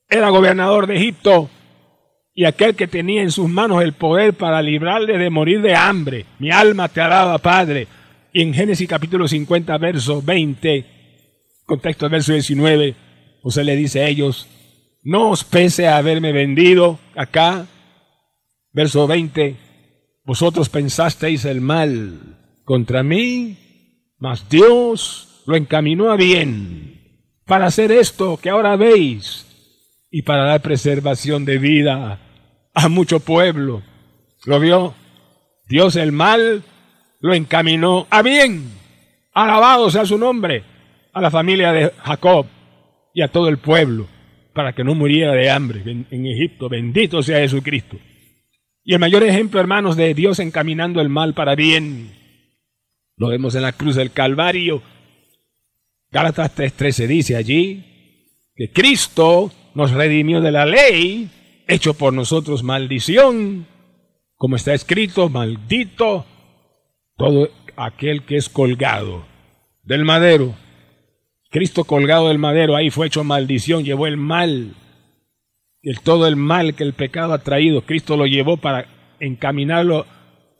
era 0.08 0.28
gobernador 0.28 0.86
de 0.86 0.94
Egipto 0.98 1.50
y 2.34 2.44
aquel 2.44 2.74
que 2.74 2.88
tenía 2.88 3.22
en 3.22 3.30
sus 3.30 3.48
manos 3.48 3.82
el 3.82 3.92
poder 3.92 4.34
para 4.34 4.60
librarle 4.60 5.16
de 5.18 5.30
morir 5.30 5.62
de 5.62 5.76
hambre. 5.76 6.26
Mi 6.40 6.50
alma 6.50 6.88
te 6.88 7.00
alaba, 7.00 7.38
Padre. 7.38 7.86
Y 8.32 8.42
en 8.42 8.52
Génesis 8.52 8.88
capítulo 8.88 9.28
50, 9.28 9.78
verso 9.78 10.20
20, 10.20 10.84
contexto 11.64 12.08
verso 12.08 12.32
19, 12.32 12.96
José 13.40 13.62
le 13.62 13.76
dice 13.76 14.02
a 14.02 14.08
ellos, 14.08 14.48
no 15.04 15.30
os 15.30 15.44
pese 15.44 15.86
a 15.86 15.98
haberme 15.98 16.32
vendido 16.32 16.98
acá. 17.14 17.66
Verso 18.72 19.06
20, 19.06 19.56
vosotros 20.24 20.68
pensasteis 20.68 21.44
el 21.44 21.60
mal 21.60 22.62
contra 22.64 23.04
mí, 23.04 23.56
mas 24.18 24.48
Dios 24.48 25.44
lo 25.46 25.54
encaminó 25.54 26.10
a 26.10 26.16
bien 26.16 26.94
para 27.46 27.66
hacer 27.66 27.92
esto 27.92 28.38
que 28.38 28.50
ahora 28.50 28.74
veis 28.74 29.46
y 30.10 30.22
para 30.22 30.44
dar 30.44 30.62
preservación 30.62 31.44
de 31.44 31.58
vida 31.58 32.23
a 32.74 32.88
mucho 32.88 33.20
pueblo. 33.20 33.82
¿Lo 34.44 34.60
vio? 34.60 34.94
Dios 35.68 35.96
el 35.96 36.12
mal 36.12 36.62
lo 37.20 37.34
encaminó 37.34 38.06
a 38.10 38.22
bien. 38.22 38.70
Alabado 39.32 39.90
sea 39.90 40.04
su 40.04 40.18
nombre 40.18 40.64
a 41.12 41.20
la 41.20 41.30
familia 41.30 41.72
de 41.72 41.92
Jacob 42.02 42.46
y 43.14 43.22
a 43.22 43.28
todo 43.28 43.48
el 43.48 43.58
pueblo 43.58 44.06
para 44.52 44.72
que 44.72 44.84
no 44.84 44.94
muriera 44.94 45.32
de 45.32 45.50
hambre 45.50 45.82
en, 45.86 46.06
en 46.10 46.26
Egipto. 46.26 46.68
Bendito 46.68 47.22
sea 47.22 47.38
Jesucristo. 47.38 47.96
Y 48.84 48.92
el 48.92 49.00
mayor 49.00 49.22
ejemplo, 49.22 49.60
hermanos, 49.60 49.96
de 49.96 50.12
Dios 50.12 50.38
encaminando 50.38 51.00
el 51.00 51.08
mal 51.08 51.32
para 51.32 51.54
bien 51.54 52.24
lo 53.16 53.28
vemos 53.28 53.54
en 53.54 53.62
la 53.62 53.72
cruz 53.72 53.96
del 53.96 54.10
Calvario. 54.10 54.82
Gálatas 56.10 56.56
3:13 56.56 57.06
dice 57.06 57.36
allí 57.36 57.84
que 58.54 58.72
Cristo 58.72 59.52
nos 59.74 59.92
redimió 59.92 60.40
de 60.40 60.52
la 60.52 60.66
ley, 60.66 61.28
hecho 61.66 61.94
por 61.94 62.12
nosotros 62.12 62.62
maldición, 62.62 63.66
como 64.37 64.56
está 64.56 64.75
escrito, 64.75 65.28
maldito 65.28 66.26
todo 67.16 67.49
aquel 67.76 68.25
que 68.25 68.37
es 68.37 68.49
colgado 68.49 69.25
del 69.83 70.04
madero. 70.04 70.54
Cristo 71.50 71.85
colgado 71.85 72.28
del 72.28 72.38
madero, 72.38 72.75
ahí 72.75 72.90
fue 72.90 73.06
hecho 73.06 73.23
maldición, 73.23 73.85
llevó 73.85 74.06
el 74.06 74.16
mal, 74.16 74.75
el, 75.83 76.00
todo 76.00 76.26
el 76.26 76.37
mal 76.37 76.75
que 76.75 76.83
el 76.83 76.94
pecado 76.94 77.33
ha 77.33 77.42
traído, 77.42 77.83
Cristo 77.83 78.16
lo 78.16 78.26
llevó 78.26 78.56
para 78.56 78.87
encaminarlo 79.21 80.06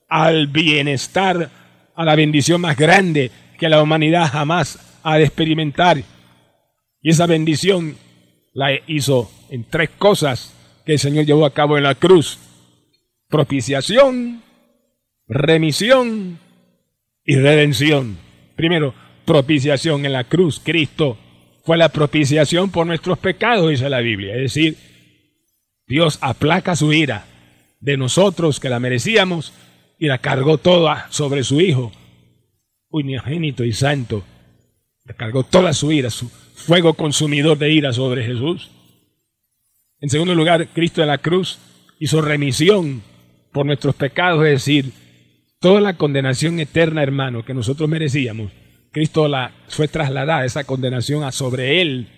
al 0.09 0.47
bienestar 0.47 1.51
a 1.97 2.05
la 2.05 2.15
bendición 2.15 2.61
más 2.61 2.77
grande 2.77 3.31
que 3.59 3.69
la 3.69 3.83
humanidad 3.83 4.31
jamás 4.31 5.01
ha 5.03 5.17
de 5.17 5.25
experimentar. 5.25 5.99
Y 7.03 7.11
esa 7.11 7.27
bendición 7.27 7.97
la 8.53 8.71
hizo 8.87 9.31
en 9.51 9.65
tres 9.65 9.91
cosas 9.91 10.54
que 10.85 10.93
el 10.93 10.99
Señor 10.99 11.25
llevó 11.25 11.47
a 11.47 11.55
cabo 11.55 11.77
en 11.77 11.85
la 11.85 11.95
cruz. 11.95 12.39
Propiciación, 13.29 14.43
remisión 15.27 16.39
y 17.25 17.37
redención. 17.37 18.19
Primero, 18.57 18.95
propiciación 19.25 20.05
en 20.07 20.13
la 20.13 20.25
cruz. 20.25 20.61
Cristo 20.63 21.19
fue 21.65 21.77
la 21.77 21.89
propiciación 21.89 22.71
por 22.71 22.87
nuestros 22.87 23.19
pecados, 23.19 23.71
dice 23.71 23.89
la 23.89 24.01
Biblia. 24.01 24.35
Es 24.35 24.43
decir, 24.43 24.77
Dios 25.87 26.19
aplaca 26.21 26.77
su 26.77 26.93
ira 26.93 27.27
de 27.81 27.97
nosotros 27.97 28.61
que 28.61 28.69
la 28.69 28.81
merecíamos 28.81 29.53
y 29.99 30.07
la 30.07 30.19
cargó 30.19 30.59
toda 30.59 31.07
sobre 31.11 31.45
su 31.45 31.61
Hijo, 31.61 31.93
unigénito 32.91 33.65
y 33.65 33.73
santo. 33.73 34.25
La 35.05 35.15
cargó 35.15 35.45
toda 35.45 35.73
su 35.73 35.93
ira, 35.93 36.11
su 36.11 36.29
fuego 36.29 36.95
consumidor 36.95 37.59
de 37.59 37.71
ira 37.71 37.93
sobre 37.93 38.25
Jesús. 38.25 38.71
En 40.05 40.11
segundo 40.11 40.35
lugar, 40.35 40.69
Cristo 40.75 41.01
en 41.01 41.09
la 41.09 41.17
cruz 41.17 41.59
hizo 41.99 42.21
remisión 42.21 43.03
por 43.53 43.65
nuestros 43.65 43.95
pecados, 43.95 44.45
es 44.45 44.51
decir, 44.51 44.93
toda 45.61 45.81
la 45.81 45.97
condenación 45.97 46.61
eterna, 46.61 47.03
hermano, 47.03 47.43
que 47.43 47.55
nosotros 47.55 47.89
merecíamos. 47.89 48.53
Cristo 48.93 49.29
la 49.29 49.53
fue 49.69 49.89
trasladada 49.89 50.45
esa 50.45 50.65
condenación 50.65 51.25
a 51.25 51.33
sobre 51.33 51.81
él. 51.81 52.09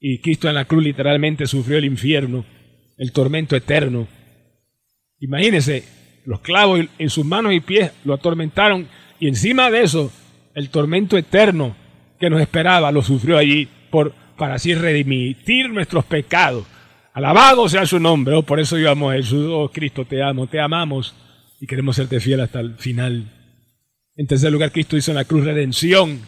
Y 0.00 0.18
Cristo 0.18 0.48
en 0.48 0.56
la 0.56 0.64
cruz 0.64 0.82
literalmente 0.82 1.46
sufrió 1.46 1.78
el 1.78 1.84
infierno, 1.84 2.44
el 2.98 3.12
tormento 3.12 3.54
eterno. 3.54 4.08
Imagínense, 5.20 5.84
los 6.24 6.40
clavos 6.40 6.80
en 6.98 7.10
sus 7.10 7.24
manos 7.24 7.52
y 7.52 7.60
pies 7.60 7.92
lo 8.04 8.14
atormentaron 8.14 8.88
y 9.20 9.28
encima 9.28 9.70
de 9.70 9.82
eso 9.84 10.10
el 10.56 10.70
tormento 10.70 11.16
eterno 11.16 11.76
que 12.18 12.30
nos 12.30 12.40
esperaba 12.40 12.90
lo 12.90 13.00
sufrió 13.00 13.38
allí 13.38 13.68
por, 13.92 14.12
para 14.36 14.56
así 14.56 14.74
redimitir 14.74 15.70
nuestros 15.70 16.04
pecados. 16.04 16.66
Alabado 17.16 17.66
sea 17.68 17.86
su 17.86 17.98
nombre, 17.98 18.34
oh, 18.34 18.42
por 18.42 18.60
eso 18.60 18.76
yo 18.76 18.90
amo 18.90 19.10
a 19.10 19.14
Jesús, 19.14 19.48
oh 19.50 19.70
Cristo, 19.72 20.04
te 20.04 20.22
amo, 20.22 20.46
te 20.46 20.60
amamos 20.60 21.14
y 21.58 21.66
queremos 21.66 21.96
serte 21.96 22.20
fiel 22.20 22.40
hasta 22.40 22.60
el 22.60 22.74
final. 22.76 23.32
En 24.16 24.26
tercer 24.26 24.52
lugar, 24.52 24.70
Cristo 24.70 24.98
hizo 24.98 25.12
en 25.12 25.16
la 25.16 25.24
cruz 25.24 25.44
redención. 25.44 26.20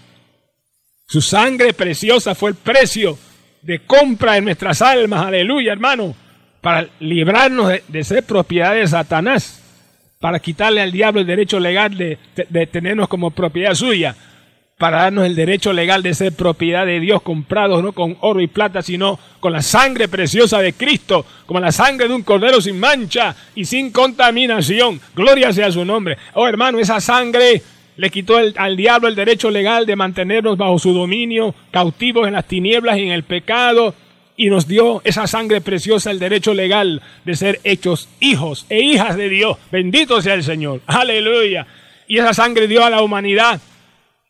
Su 1.07 1.21
sangre 1.21 1.75
preciosa 1.75 2.35
fue 2.35 2.51
el 2.51 2.57
precio 2.57 3.19
de 3.61 3.81
compra 3.81 4.33
de 4.33 4.41
nuestras 4.41 4.81
almas, 4.81 5.27
aleluya 5.27 5.73
hermano, 5.73 6.15
para 6.63 6.89
librarnos 7.01 7.69
de, 7.69 7.83
de 7.87 8.05
ser 8.05 8.25
propiedad 8.25 8.75
de 8.75 8.87
Satanás 8.87 9.59
para 10.21 10.41
quitarle 10.41 10.81
al 10.81 10.93
diablo 10.93 11.21
el 11.21 11.27
derecho 11.27 11.61
legal 11.61 11.97
de, 11.97 12.19
tenernos 12.67 13.09
como 13.09 13.31
propiedad 13.31 13.75
suya, 13.75 14.17
para 14.79 15.03
darnos 15.03 15.27
el 15.27 15.35
derecho 15.35 15.73
legal 15.73 16.05
de 16.05 16.15
ser 16.15 16.33
propiedad 16.33 16.87
de 16.87 17.01
Dios, 17.01 17.21
comprados 17.21 17.83
no 17.83 17.93
con 17.93 18.17
oro 18.21 18.41
y 18.41 18.47
plata, 18.47 18.81
sino 18.81 19.19
con 19.41 19.53
la 19.53 19.61
sangre 19.61 20.07
preciosa 20.07 20.61
de 20.61 20.73
Cristo, 20.73 21.27
como 21.47 21.59
la 21.59 21.73
sangre 21.73 22.07
de 22.07 22.15
un 22.15 22.23
cordero 22.23 22.61
sin 22.61 22.79
mancha 22.79 23.35
y 23.57 23.65
sin 23.65 23.91
contaminación. 23.91 25.01
Gloria 25.17 25.53
sea 25.53 25.73
su 25.73 25.85
nombre. 25.85 26.17
Oh 26.35 26.47
hermano, 26.47 26.79
esa 26.79 27.01
sangre 27.01 27.61
le 27.97 28.11
quitó 28.11 28.37
al 28.37 28.77
diablo 28.77 29.09
el 29.09 29.17
derecho 29.17 29.51
legal 29.51 29.85
de 29.85 29.97
mantenernos 29.97 30.57
bajo 30.57 30.79
su 30.79 30.93
dominio, 30.93 31.57
cautivos 31.73 32.29
en 32.29 32.35
las 32.35 32.47
tinieblas 32.47 32.99
y 32.99 33.03
en 33.03 33.11
el 33.11 33.25
pecado 33.25 33.97
y 34.37 34.49
nos 34.49 34.69
dio 34.69 35.03
esa 35.03 35.27
sangre 35.27 35.61
preciosa 35.61 36.13
el 36.13 36.21
derecho 36.21 36.55
legal 36.55 37.03
de 37.25 37.35
ser 37.35 37.61
hechos 37.65 38.09
hijos 38.21 38.65
e 38.69 38.81
hijas 38.81 39.17
de 39.17 39.29
Dios. 39.29 39.57
Bendito 39.73 40.23
sea 40.23 40.35
el 40.35 40.45
Señor. 40.45 40.83
Aleluya. 40.87 41.67
Y 42.07 42.19
esa 42.19 42.33
sangre 42.33 42.69
dio 42.69 42.85
a 42.85 42.91
la 42.91 43.03
humanidad 43.03 43.61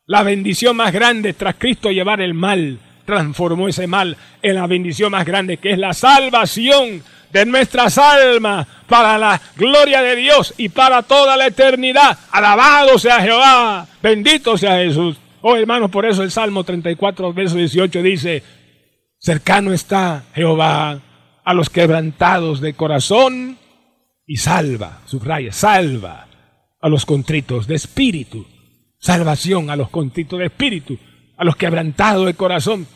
la 0.09 0.23
bendición 0.23 0.75
más 0.75 0.91
grande 0.93 1.35
tras 1.35 1.57
Cristo 1.57 1.91
llevar 1.91 2.23
el 2.23 2.33
mal, 2.33 2.79
transformó 3.05 3.69
ese 3.69 3.87
mal 3.87 4.17
en 4.41 4.55
la 4.55 4.67
bendición 4.67 5.13
más 5.13 5.27
grande, 5.27 5.59
que 5.59 5.73
es 5.73 5.79
la 5.79 5.93
salvación 5.93 7.03
de 7.31 7.45
nuestras 7.45 7.99
almas 7.99 8.67
para 8.89 9.19
la 9.19 9.39
gloria 9.55 10.01
de 10.01 10.17
Dios 10.17 10.55
y 10.57 10.71
para 10.71 11.03
toda 11.03 11.37
la 11.37 11.47
eternidad. 11.47 12.19
Alabado 12.31 12.99
sea 12.99 13.21
Jehová, 13.21 13.87
bendito 14.03 14.57
sea 14.57 14.79
Jesús. 14.79 15.19
Oh 15.43 15.57
hermanos, 15.57 15.91
por 15.91 16.07
eso 16.07 16.23
el 16.23 16.31
Salmo 16.31 16.65
34, 16.65 17.35
verso 17.35 17.57
18 17.57 18.03
dice, 18.03 18.43
cercano 19.19 19.75
está 19.75 20.25
Jehová 20.35 21.03
a 21.45 21.53
los 21.53 21.69
quebrantados 21.69 22.63
de 22.63 22.73
corazón 22.73 23.59
y 24.27 24.39
salva, 24.39 25.03
subraya, 25.05 25.53
salva 25.53 26.29
a 26.81 26.89
los 26.89 27.05
contritos 27.05 27.67
de 27.67 27.75
espíritu. 27.75 28.47
Salvación 28.99 29.71
a 29.71 29.77
los 29.77 29.91
contritos 29.91 30.39
de 30.39 30.47
espíritu, 30.47 30.99
a 31.37 31.45
los 31.45 31.57
quebrantados 31.57 32.27
de 32.27 32.35
corazón. 32.35 32.87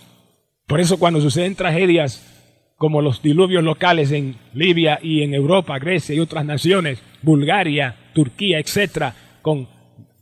Por 0.67 0.81
eso 0.81 0.99
cuando 0.99 1.21
suceden 1.21 1.55
tragedias 1.55 2.29
como 2.77 3.01
los 3.01 3.23
diluvios 3.23 3.63
locales 3.63 4.11
en 4.11 4.37
Libia 4.55 4.99
y 5.01 5.23
en 5.23 5.35
Europa, 5.35 5.79
Grecia 5.79 6.17
y 6.17 6.21
otras 6.21 6.45
naciones, 6.45 7.01
Bulgaria, 7.23 7.95
Turquía, 8.13 8.59
etcétera, 8.59 9.15
con 9.41 9.69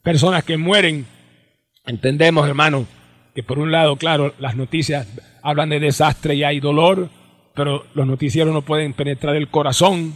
personas 0.02 0.44
que 0.44 0.58
mueren. 0.58 1.06
Entendemos, 1.86 2.46
hermano, 2.46 2.86
que 3.34 3.42
por 3.42 3.58
un 3.58 3.72
lado, 3.72 3.96
claro, 3.96 4.34
las 4.38 4.56
noticias 4.56 5.08
hablan 5.42 5.70
de 5.70 5.80
desastre 5.80 6.34
y 6.34 6.44
hay 6.44 6.60
dolor, 6.60 7.08
pero 7.54 7.86
los 7.94 8.06
noticieros 8.06 8.52
no 8.52 8.60
pueden 8.60 8.92
penetrar 8.92 9.36
el 9.36 9.48
corazón 9.48 10.14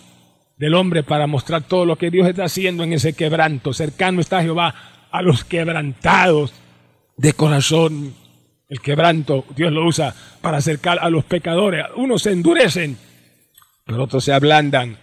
del 0.59 0.75
hombre 0.75 1.03
para 1.03 1.27
mostrar 1.27 1.63
todo 1.63 1.87
lo 1.87 1.97
que 1.97 2.11
Dios 2.11 2.29
está 2.29 2.45
haciendo 2.45 2.85
en 2.85 2.93
ese 2.93 3.15
quebranto. 3.15 3.73
Cercano 3.73 4.21
está 4.21 4.43
Jehová 4.43 4.75
a 5.15 5.23
los 5.23 5.45
quebrantados 5.45 6.53
de 7.17 7.35
corazón 7.35 8.15
el 8.69 8.81
quebranto, 8.81 9.45
Dios 9.55 9.71
lo 9.71 9.87
usa 9.87 10.13
para 10.41 10.57
acercar 10.57 10.99
a 11.01 11.09
los 11.09 11.25
pecadores. 11.25 11.85
Unos 11.95 12.23
se 12.23 12.33
endurecen, 12.33 12.99
pero 13.87 14.03
otros 14.03 14.25
se 14.25 14.33
ablandan 14.33 14.99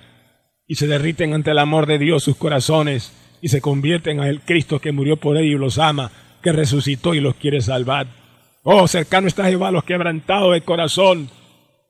y 0.67 0.75
se 0.75 0.87
derriten 0.87 1.33
ante 1.33 1.51
el 1.51 1.59
amor 1.59 1.85
de 1.85 1.97
Dios 1.97 2.25
sus 2.25 2.35
corazones 2.35 3.13
y 3.41 3.47
se 3.47 3.61
convierten 3.61 4.19
en 4.19 4.25
el 4.25 4.41
Cristo 4.41 4.79
que 4.79 4.91
murió 4.91 5.15
por 5.15 5.37
ellos 5.37 5.55
y 5.55 5.63
los 5.63 5.77
ama, 5.77 6.11
que 6.43 6.51
resucitó 6.51 7.13
y 7.13 7.21
los 7.21 7.35
quiere 7.35 7.61
salvar. 7.61 8.07
Oh, 8.63 8.89
cercano 8.89 9.29
está 9.29 9.45
Jehová 9.45 9.69
a 9.69 9.71
los 9.71 9.85
quebrantados 9.85 10.53
de 10.53 10.61
corazón. 10.61 11.29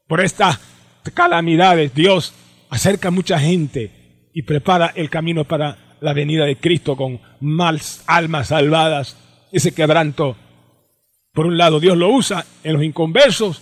Por 0.07 0.21
estas 0.21 0.59
calamidades 1.15 1.95
Dios 1.95 2.35
acerca 2.69 3.07
a 3.07 3.11
mucha 3.11 3.39
gente 3.39 4.29
y 4.31 4.43
prepara 4.43 4.93
el 4.95 5.09
camino 5.09 5.43
para 5.43 5.80
la 6.01 6.13
venida 6.13 6.45
de 6.45 6.57
Cristo 6.57 6.97
con 6.97 7.21
más 7.39 8.03
almas 8.07 8.49
salvadas. 8.49 9.15
Ese 9.53 9.73
quebranto 9.73 10.35
por 11.33 11.45
un 11.45 11.57
lado, 11.57 11.79
Dios 11.79 11.97
lo 11.97 12.09
usa 12.09 12.45
en 12.63 12.73
los 12.73 12.83
inconversos, 12.83 13.61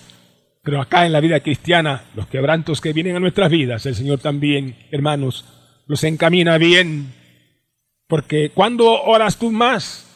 pero 0.64 0.82
acá 0.82 1.06
en 1.06 1.12
la 1.12 1.20
vida 1.20 1.40
cristiana, 1.42 2.06
los 2.16 2.26
quebrantos 2.26 2.82
que 2.82 2.94
vienen 2.94 3.16
a 3.16 3.20
nuestras 3.20 3.52
vidas, 3.52 3.86
el 3.86 3.94
Señor 3.94 4.20
también, 4.20 4.76
hermanos, 4.90 5.46
los 5.86 6.04
encamina 6.04 6.58
bien. 6.58 7.14
Porque 8.08 8.50
cuando 8.50 8.90
oras 9.04 9.38
tú 9.38 9.52
más, 9.52 10.08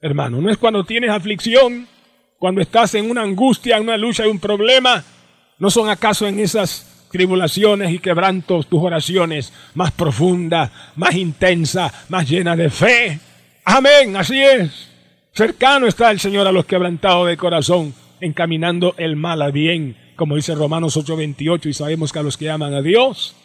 hermano, 0.00 0.40
no 0.40 0.50
es 0.50 0.56
cuando 0.56 0.84
tienes 0.84 1.10
aflicción, 1.10 1.88
cuando 2.38 2.60
estás 2.60 2.94
en 2.94 3.10
una 3.10 3.22
angustia, 3.22 3.76
en 3.76 3.82
una 3.82 3.96
lucha, 3.96 4.22
en 4.22 4.30
un 4.30 4.38
problema, 4.38 5.02
no 5.58 5.70
son 5.70 5.88
acaso 5.88 6.28
en 6.28 6.38
esas 6.38 6.87
tribulaciones 7.10 7.92
y 7.92 7.98
quebrantos 7.98 8.66
tus 8.66 8.82
oraciones 8.82 9.52
más 9.74 9.92
profundas, 9.92 10.70
más 10.96 11.14
intensas, 11.14 11.92
más 12.08 12.28
llenas 12.28 12.56
de 12.58 12.70
fe. 12.70 13.20
Amén, 13.64 14.16
así 14.16 14.40
es. 14.40 14.88
Cercano 15.32 15.86
está 15.86 16.10
el 16.10 16.20
Señor 16.20 16.46
a 16.46 16.52
los 16.52 16.66
quebrantados 16.66 17.28
de 17.28 17.36
corazón, 17.36 17.94
encaminando 18.20 18.94
el 18.96 19.16
mal 19.16 19.42
a 19.42 19.50
bien, 19.50 19.96
como 20.16 20.36
dice 20.36 20.54
Romanos 20.54 20.96
8:28, 20.96 21.68
y 21.68 21.74
sabemos 21.74 22.12
que 22.12 22.18
a 22.18 22.22
los 22.22 22.36
que 22.36 22.50
aman 22.50 22.74
a 22.74 22.82
Dios, 22.82 23.36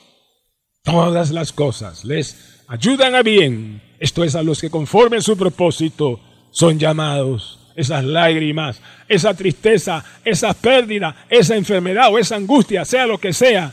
todas 0.84 1.32
las 1.32 1.52
cosas 1.52 2.04
les 2.04 2.64
ayudan 2.68 3.16
a 3.16 3.22
bien. 3.22 3.82
Esto 4.00 4.24
es 4.24 4.36
a 4.36 4.44
los 4.44 4.60
que 4.60 4.70
conforme 4.70 5.22
su 5.22 5.38
propósito 5.38 6.20
son 6.52 6.80
llamados. 6.80 7.60
Esas 7.76 8.04
lágrimas, 8.04 8.82
esa 9.08 9.34
tristeza, 9.34 10.04
esa 10.24 10.54
pérdida, 10.54 11.26
esa 11.30 11.56
enfermedad 11.56 12.14
o 12.14 12.20
esa 12.20 12.36
angustia, 12.36 12.86
sea 12.86 13.08
lo 13.08 13.18
que 13.18 13.34
sea, 13.34 13.72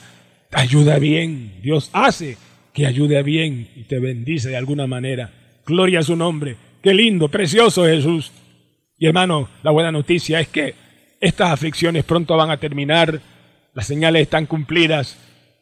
te 0.48 0.60
ayuda 0.60 0.98
bien. 0.98 1.60
Dios 1.62 1.90
hace 1.92 2.36
que 2.72 2.86
ayude 2.86 3.22
bien 3.22 3.68
y 3.76 3.84
te 3.84 3.98
bendice 3.98 4.48
de 4.48 4.56
alguna 4.56 4.86
manera. 4.86 5.30
Gloria 5.66 6.00
a 6.00 6.02
su 6.02 6.16
nombre. 6.16 6.56
Qué 6.82 6.94
lindo, 6.94 7.28
precioso 7.28 7.84
Jesús. 7.84 8.32
Y 8.98 9.06
hermano, 9.06 9.48
la 9.62 9.70
buena 9.70 9.92
noticia 9.92 10.40
es 10.40 10.48
que 10.48 10.74
estas 11.20 11.50
aflicciones 11.50 12.04
pronto 12.04 12.36
van 12.36 12.50
a 12.50 12.56
terminar, 12.56 13.20
las 13.74 13.86
señales 13.86 14.22
están 14.22 14.46
cumplidas 14.46 15.18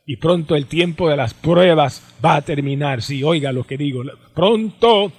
y 0.06 0.16
pronto 0.16 0.56
el 0.56 0.66
tiempo 0.66 1.10
de 1.10 1.16
las 1.16 1.34
pruebas 1.34 2.02
va 2.24 2.36
a 2.36 2.42
terminar. 2.42 3.02
Sí, 3.02 3.22
oiga 3.22 3.52
lo 3.52 3.64
que 3.64 3.76
digo. 3.76 4.02
Pronto 4.34 5.12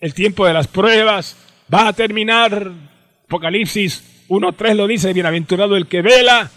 el 0.00 0.14
tiempo 0.14 0.46
de 0.46 0.54
las 0.54 0.68
pruebas 0.68 1.36
va 1.72 1.88
a 1.88 1.92
terminar. 1.92 2.70
Apocalipsis 3.26 4.26
1.3 4.28 4.74
lo 4.74 4.86
dice, 4.86 5.12
bienaventurado 5.12 5.76
el 5.76 5.86
que 5.86 6.02
vela 6.02 6.50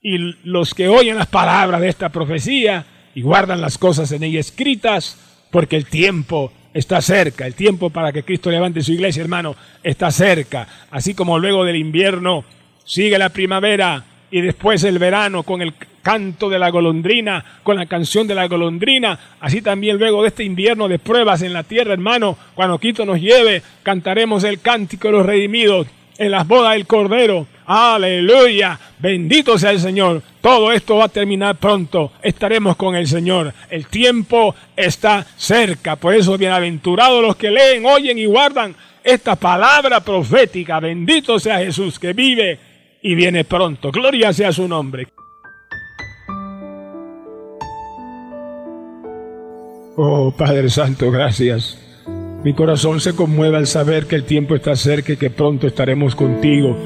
y 0.00 0.18
los 0.44 0.74
que 0.74 0.88
oyen 0.88 1.16
las 1.16 1.28
palabras 1.28 1.80
de 1.80 1.88
esta 1.88 2.08
profecía 2.08 2.84
y 3.14 3.22
guardan 3.22 3.60
las 3.60 3.78
cosas 3.78 4.10
en 4.12 4.24
ella 4.24 4.40
escritas, 4.40 5.18
porque 5.50 5.76
el 5.76 5.86
tiempo 5.86 6.52
está 6.74 7.00
cerca. 7.00 7.46
El 7.46 7.54
tiempo 7.54 7.90
para 7.90 8.12
que 8.12 8.24
Cristo 8.24 8.50
levante 8.50 8.82
su 8.82 8.92
iglesia, 8.92 9.22
hermano, 9.22 9.54
está 9.82 10.10
cerca. 10.10 10.66
Así 10.90 11.14
como 11.14 11.38
luego 11.38 11.64
del 11.64 11.76
invierno 11.76 12.44
sigue 12.84 13.18
la 13.18 13.28
primavera 13.28 14.04
y 14.32 14.40
después 14.40 14.82
el 14.82 14.98
verano 14.98 15.42
con 15.42 15.60
el 15.60 15.74
canto 16.02 16.48
de 16.48 16.58
la 16.58 16.70
golondrina, 16.70 17.44
con 17.62 17.76
la 17.76 17.86
canción 17.86 18.26
de 18.26 18.34
la 18.34 18.48
golondrina. 18.48 19.18
Así 19.38 19.60
también 19.60 19.98
luego 19.98 20.22
de 20.22 20.28
este 20.28 20.42
invierno 20.42 20.88
de 20.88 20.98
pruebas 20.98 21.42
en 21.42 21.52
la 21.52 21.62
tierra, 21.62 21.92
hermano, 21.92 22.36
cuando 22.54 22.78
Cristo 22.78 23.04
nos 23.04 23.20
lleve, 23.20 23.62
cantaremos 23.82 24.42
el 24.44 24.60
cántico 24.60 25.08
de 25.08 25.12
los 25.12 25.26
redimidos 25.26 25.86
en 26.16 26.30
las 26.30 26.48
bodas 26.48 26.72
del 26.72 26.86
Cordero. 26.86 27.46
Aleluya. 27.66 28.80
Bendito 28.98 29.58
sea 29.58 29.70
el 29.70 29.80
Señor. 29.80 30.22
Todo 30.40 30.72
esto 30.72 30.96
va 30.96 31.04
a 31.04 31.08
terminar 31.08 31.56
pronto. 31.56 32.12
Estaremos 32.22 32.76
con 32.76 32.96
el 32.96 33.06
Señor. 33.06 33.52
El 33.68 33.86
tiempo 33.86 34.54
está 34.74 35.26
cerca. 35.36 35.96
Por 35.96 36.14
eso, 36.14 36.38
bienaventurados 36.38 37.22
los 37.22 37.36
que 37.36 37.50
leen, 37.50 37.84
oyen 37.84 38.18
y 38.18 38.24
guardan 38.24 38.74
esta 39.04 39.36
palabra 39.36 40.00
profética. 40.00 40.80
Bendito 40.80 41.38
sea 41.38 41.58
Jesús 41.58 41.98
que 41.98 42.14
vive 42.14 42.71
y 43.02 43.14
viene 43.14 43.44
pronto. 43.44 43.90
Gloria 43.90 44.32
sea 44.32 44.52
su 44.52 44.68
nombre. 44.68 45.08
Oh 49.96 50.32
Padre 50.36 50.70
Santo, 50.70 51.10
gracias. 51.10 51.78
Mi 52.44 52.54
corazón 52.54 53.00
se 53.00 53.14
conmueve 53.14 53.56
al 53.56 53.66
saber 53.66 54.06
que 54.06 54.16
el 54.16 54.24
tiempo 54.24 54.54
está 54.54 54.74
cerca 54.74 55.12
y 55.12 55.16
que 55.16 55.30
pronto 55.30 55.66
estaremos 55.66 56.14
contigo. 56.14 56.76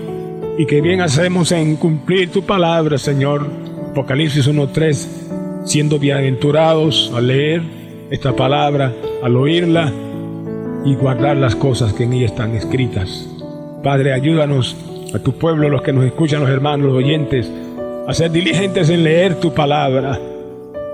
Y 0.58 0.66
que 0.66 0.80
bien 0.80 1.00
hacemos 1.00 1.52
en 1.52 1.76
cumplir 1.76 2.30
tu 2.30 2.42
palabra, 2.42 2.98
Señor. 2.98 3.46
Apocalipsis 3.90 4.48
1.3, 4.48 5.64
siendo 5.64 5.98
bienaventurados 5.98 7.12
al 7.14 7.28
leer 7.28 7.62
esta 8.10 8.34
palabra, 8.36 8.92
al 9.22 9.36
oírla 9.36 9.92
y 10.84 10.94
guardar 10.94 11.36
las 11.38 11.56
cosas 11.56 11.92
que 11.94 12.04
en 12.04 12.12
ella 12.12 12.26
están 12.26 12.54
escritas. 12.54 13.26
Padre, 13.82 14.12
ayúdanos 14.12 14.76
a 15.16 15.22
tu 15.22 15.32
pueblo, 15.32 15.68
los 15.68 15.82
que 15.82 15.92
nos 15.92 16.04
escuchan, 16.04 16.40
los 16.40 16.50
hermanos, 16.50 16.86
los 16.86 16.96
oyentes, 16.96 17.50
a 18.06 18.14
ser 18.14 18.30
diligentes 18.30 18.88
en 18.90 19.04
leer 19.04 19.36
tu 19.40 19.52
palabra, 19.52 20.18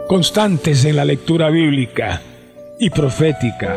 constantes 0.08 0.84
en 0.84 0.96
la 0.96 1.04
lectura 1.04 1.50
bíblica 1.50 2.20
y 2.78 2.90
profética 2.90 3.76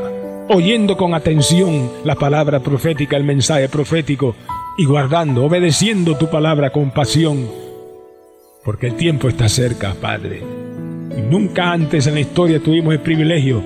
oyendo 0.50 0.96
con 0.96 1.14
atención 1.14 1.92
la 2.04 2.16
palabra 2.16 2.60
profética, 2.60 3.18
el 3.18 3.24
mensaje 3.24 3.70
profético, 3.70 4.36
y 4.78 4.86
guardando, 4.86 5.46
obedeciendo 5.46 6.18
tu 6.18 6.30
palabra 6.30 6.70
con 6.70 6.92
pasión, 6.92 7.48
porque 8.64 8.88
el 8.88 8.96
tiempo 8.96 9.30
está 9.30 9.48
cerca, 9.48 9.96
Padre. 10.00 10.44
Nunca 11.30 11.72
antes 11.72 12.08
en 12.08 12.16
la 12.16 12.20
historia 12.20 12.60
tuvimos 12.60 12.94
el 12.94 13.00
privilegio 13.00 13.64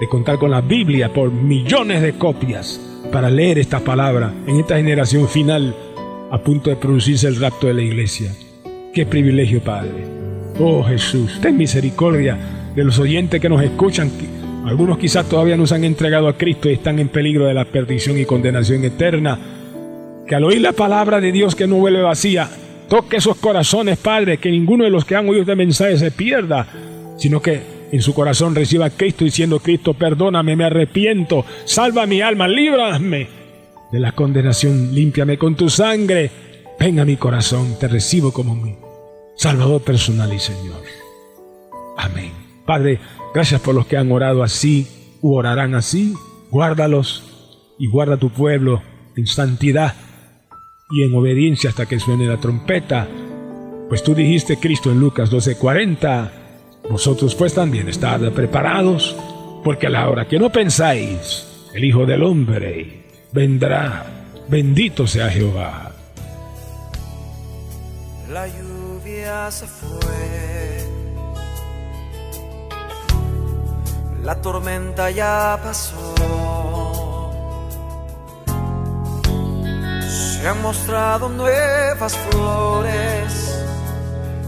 de 0.00 0.08
contar 0.08 0.38
con 0.38 0.50
la 0.50 0.60
Biblia 0.60 1.12
por 1.12 1.32
millones 1.32 2.00
de 2.00 2.12
copias 2.12 2.80
para 3.10 3.28
leer 3.28 3.58
esta 3.58 3.80
palabra 3.80 4.32
en 4.46 4.60
esta 4.60 4.76
generación 4.76 5.26
final 5.28 5.74
a 6.30 6.38
punto 6.38 6.70
de 6.70 6.76
producirse 6.76 7.28
el 7.28 7.40
rapto 7.40 7.66
de 7.66 7.74
la 7.74 7.82
iglesia. 7.82 8.32
Qué 8.92 9.06
privilegio, 9.06 9.62
Padre. 9.62 10.04
Oh 10.58 10.82
Jesús, 10.82 11.38
ten 11.40 11.56
misericordia 11.56 12.38
de 12.74 12.84
los 12.84 12.98
oyentes 12.98 13.40
que 13.40 13.48
nos 13.48 13.62
escuchan 13.62 14.10
algunos 14.66 14.98
quizás 14.98 15.28
todavía 15.28 15.56
no 15.56 15.64
se 15.64 15.76
han 15.76 15.84
entregado 15.84 16.26
a 16.26 16.36
Cristo 16.36 16.68
y 16.68 16.72
están 16.72 16.98
en 16.98 17.08
peligro 17.08 17.46
de 17.46 17.54
la 17.54 17.64
perdición 17.64 18.18
y 18.18 18.24
condenación 18.24 18.84
eterna. 18.84 19.38
Que 20.26 20.34
al 20.34 20.42
oír 20.42 20.60
la 20.60 20.72
palabra 20.72 21.20
de 21.20 21.30
Dios 21.30 21.54
que 21.54 21.68
no 21.68 21.76
vuelve 21.76 22.02
vacía, 22.02 22.50
toque 22.88 23.18
esos 23.18 23.36
corazones, 23.36 23.96
Padre, 23.96 24.38
que 24.38 24.50
ninguno 24.50 24.82
de 24.82 24.90
los 24.90 25.04
que 25.04 25.14
han 25.14 25.28
oído 25.28 25.42
este 25.42 25.54
mensaje 25.54 25.96
se 25.96 26.10
pierda, 26.10 26.66
sino 27.16 27.40
que 27.40 27.60
en 27.92 28.02
su 28.02 28.12
corazón 28.12 28.56
reciba 28.56 28.86
a 28.86 28.90
Cristo 28.90 29.24
diciendo, 29.24 29.60
Cristo, 29.60 29.94
perdóname, 29.94 30.56
me 30.56 30.64
arrepiento, 30.64 31.44
salva 31.64 32.04
mi 32.06 32.20
alma, 32.20 32.48
líbrame 32.48 33.35
de 33.96 34.00
la 34.00 34.12
condenación, 34.12 34.94
límpiame 34.94 35.38
con 35.38 35.56
tu 35.56 35.70
sangre 35.70 36.30
Ven 36.78 37.00
a 37.00 37.06
mi 37.06 37.16
corazón, 37.16 37.78
te 37.80 37.88
recibo 37.88 38.32
como 38.32 38.54
mi 38.54 38.76
Salvador 39.34 39.82
personal 39.82 40.32
y 40.32 40.38
Señor. 40.38 40.82
Amén. 41.96 42.32
Padre, 42.66 43.00
gracias 43.32 43.60
por 43.62 43.74
los 43.74 43.86
que 43.86 43.96
han 43.96 44.12
orado 44.12 44.42
así 44.42 44.86
u 45.22 45.34
orarán 45.34 45.74
así. 45.74 46.14
Guárdalos 46.50 47.24
y 47.78 47.88
guarda 47.88 48.18
tu 48.18 48.30
pueblo 48.30 48.82
en 49.16 49.26
santidad 49.26 49.94
y 50.90 51.02
en 51.02 51.14
obediencia 51.14 51.70
hasta 51.70 51.86
que 51.86 51.98
suene 51.98 52.26
la 52.26 52.36
trompeta. 52.36 53.08
Pues 53.88 54.02
tú 54.02 54.14
dijiste, 54.14 54.58
Cristo, 54.58 54.90
en 54.90 55.00
Lucas 55.00 55.30
12:40, 55.30 56.30
vosotros 56.90 57.34
pues 57.34 57.54
también 57.54 57.88
estad 57.88 58.20
preparados, 58.32 59.16
porque 59.64 59.86
a 59.86 59.90
la 59.90 60.10
hora 60.10 60.28
que 60.28 60.38
no 60.38 60.50
pensáis, 60.52 61.46
el 61.72 61.84
Hijo 61.84 62.04
del 62.04 62.22
Hombre 62.22 63.05
vendrá. 63.36 64.06
Bendito 64.48 65.06
sea 65.06 65.28
Jehová. 65.28 65.92
La 68.30 68.46
lluvia 68.48 69.50
se 69.50 69.66
fue. 69.66 70.88
La 74.22 74.34
tormenta 74.40 75.10
ya 75.10 75.60
pasó. 75.62 76.14
Se 80.38 80.48
han 80.48 80.62
mostrado 80.62 81.28
nuevas 81.28 82.16
flores 82.16 83.30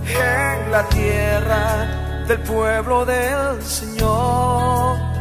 en 0.07 0.73
la 0.73 0.89
tierra 0.89 2.25
del 2.27 2.41
pueblo 2.41 3.05
del 3.05 3.63
Señor. 3.63 5.18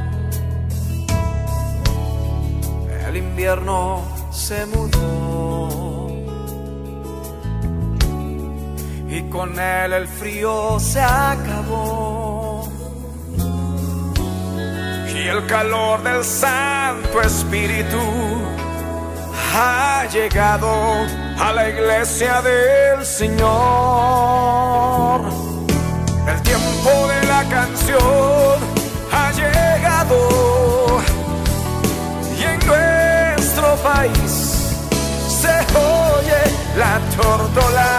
Invierno 3.38 4.02
se 4.32 4.65
mudó. 4.65 6.10
Y 9.08 9.30
con 9.30 9.60
él 9.60 9.93
el 9.93 10.08
frío 10.08 10.80
se 10.80 11.00
acabó. 11.00 12.67
Y 15.13 15.28
el 15.28 15.45
calor 15.45 16.02
del 16.02 16.23
Santo 16.23 17.21
Espíritu 17.21 18.02
ha 19.56 20.08
llegado 20.12 21.06
a 21.39 21.54
la 21.54 21.69
iglesia 21.69 22.41
del 22.41 23.06
Señor. 23.06 23.45
El 26.28 26.41
tiempo 26.41 27.08
de 27.08 27.28
la 27.28 27.43
canción 27.50 28.58
ha 29.12 29.32
llegado 29.32 29.57
la 36.78 37.00
tortola. 37.18 37.98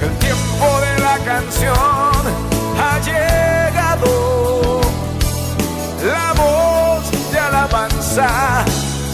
El 0.00 0.10
tiempo 0.18 0.80
de 0.80 0.98
la 1.02 1.18
canción 1.24 2.12
ha 2.78 2.98
llegado. 3.00 4.80
La 6.04 6.32
voz 6.34 7.10
de 7.32 7.38
alabanza 7.38 8.64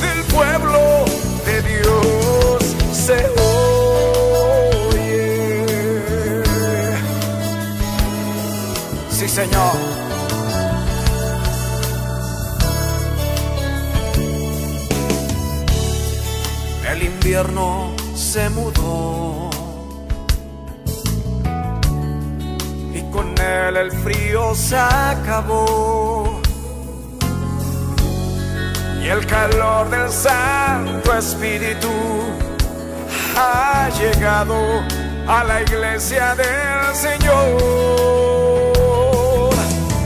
del 0.01 0.23
pueblo 0.25 1.05
de 1.47 1.62
Dios 1.62 2.77
se 2.92 3.18
oye. 4.61 5.14
Sí, 9.11 9.29
Señor. 9.29 9.77
El 16.90 17.03
invierno 17.03 17.92
se 18.18 18.50
mudó 18.50 19.48
y 22.92 23.00
con 23.12 23.28
él 23.38 23.76
el 23.76 23.92
frío 23.92 24.57
se 24.57 24.76
acabó 24.76 26.40
y 29.00 29.07
el 29.07 29.24
calor 29.24 29.88
del 29.88 30.11
Santo 30.11 31.16
Espíritu 31.16 31.88
ha 33.37 33.88
llegado 33.90 34.57
a 35.28 35.44
la 35.44 35.62
iglesia 35.62 36.35
del 36.35 36.96
Señor. 36.96 37.61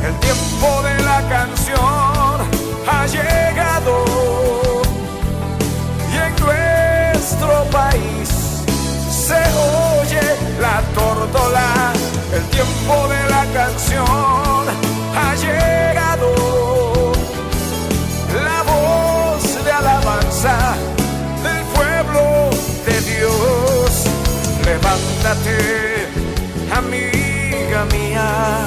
El 0.06 0.14
tiempo 0.20 0.82
de 0.82 1.01
la 10.92 11.00
tortola. 11.00 11.92
El 12.34 12.42
tiempo 12.44 13.08
de 13.08 13.28
la 13.28 13.44
canción 13.52 14.64
ha 15.16 15.34
llegado. 15.34 17.12
La 18.44 18.62
voz 18.62 19.64
de 19.64 19.72
alabanza 19.72 20.74
del 21.42 21.64
pueblo 21.74 22.50
de 22.86 23.00
Dios. 23.00 24.04
Levántate, 24.64 26.08
amiga 26.74 27.84
mía, 27.86 28.64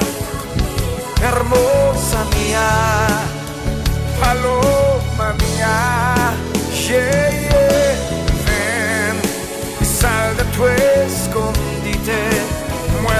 hermosa 1.22 2.24
mía, 2.36 2.68
paloma 4.20 4.75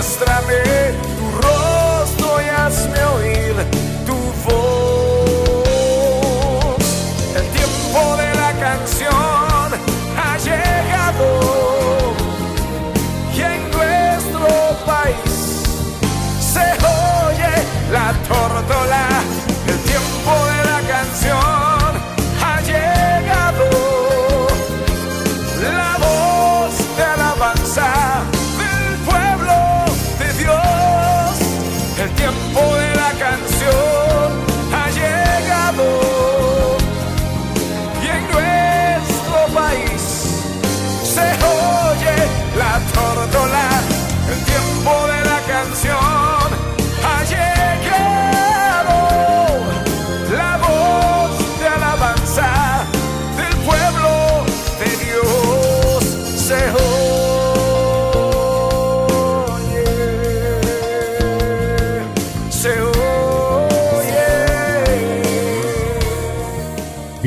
mostra-me. 0.06 1.05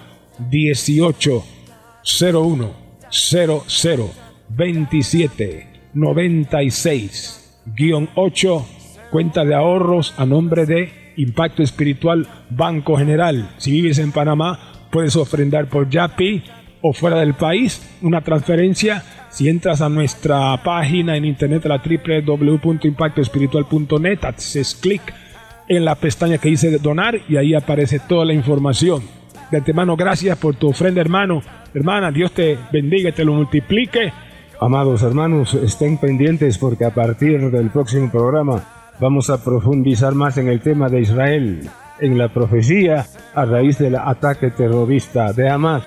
18 0.50 1.44
01 2.04 2.72
00 3.12 4.31
27 4.56 5.68
96 5.94 7.60
8 8.16 8.66
cuenta 9.12 9.46
de 9.46 9.54
ahorros 9.56 10.14
a 10.18 10.26
nombre 10.26 10.66
de 10.66 11.14
Impacto 11.18 11.64
Espiritual 11.64 12.28
Banco 12.50 12.98
General. 12.98 13.50
Si 13.58 13.72
vives 13.72 14.00
en 14.00 14.12
Panamá, 14.12 14.60
puedes 14.90 15.16
ofrendar 15.16 15.68
por 15.68 15.90
Yapi 15.90 16.44
o 16.82 16.94
fuera 16.94 17.20
del 17.20 17.34
país 17.34 17.82
una 18.02 18.22
transferencia. 18.22 19.04
Si 19.30 19.50
entras 19.50 19.82
a 19.82 19.90
nuestra 19.90 20.62
página 20.64 21.16
en 21.16 21.26
internet 21.26 21.66
la 21.66 21.78
www.impactoespiritual.net, 21.78 24.24
haces 24.24 24.76
clic 24.76 25.02
en 25.68 25.86
la 25.86 25.96
pestaña 25.96 26.38
que 26.38 26.50
dice 26.50 26.78
donar 26.80 27.20
y 27.30 27.38
ahí 27.38 27.54
aparece 27.54 28.00
toda 28.00 28.26
la 28.26 28.34
información. 28.34 29.04
De 29.52 29.58
antemano, 29.58 29.96
gracias 29.96 30.38
por 30.38 30.56
tu 30.56 30.70
ofrenda, 30.70 31.02
hermano. 31.02 31.44
Hermana, 31.74 32.12
Dios 32.12 32.34
te 32.34 32.58
bendiga 32.72 33.10
y 33.10 33.14
te 33.14 33.24
lo 33.24 33.34
multiplique. 33.34 34.12
Amados 34.64 35.02
hermanos, 35.02 35.56
estén 35.56 35.98
pendientes 35.98 36.60
porque 36.60 36.86
a 36.86 36.94
partir 36.94 37.50
del 37.50 37.72
próximo 37.72 38.12
programa 38.12 38.62
vamos 39.00 39.32
a 39.32 39.44
profundizar 39.44 40.14
más 40.14 40.38
en 40.38 40.50
el 40.50 40.62
tema 40.62 40.88
de 40.88 41.02
Israel, 41.02 41.68
en 42.00 42.16
la 42.16 42.32
profecía 42.32 43.08
a 43.34 43.46
raíz 43.46 43.80
del 43.80 43.96
ataque 43.96 44.52
terrorista 44.52 45.34
de 45.34 45.50
Hamas. 45.50 45.82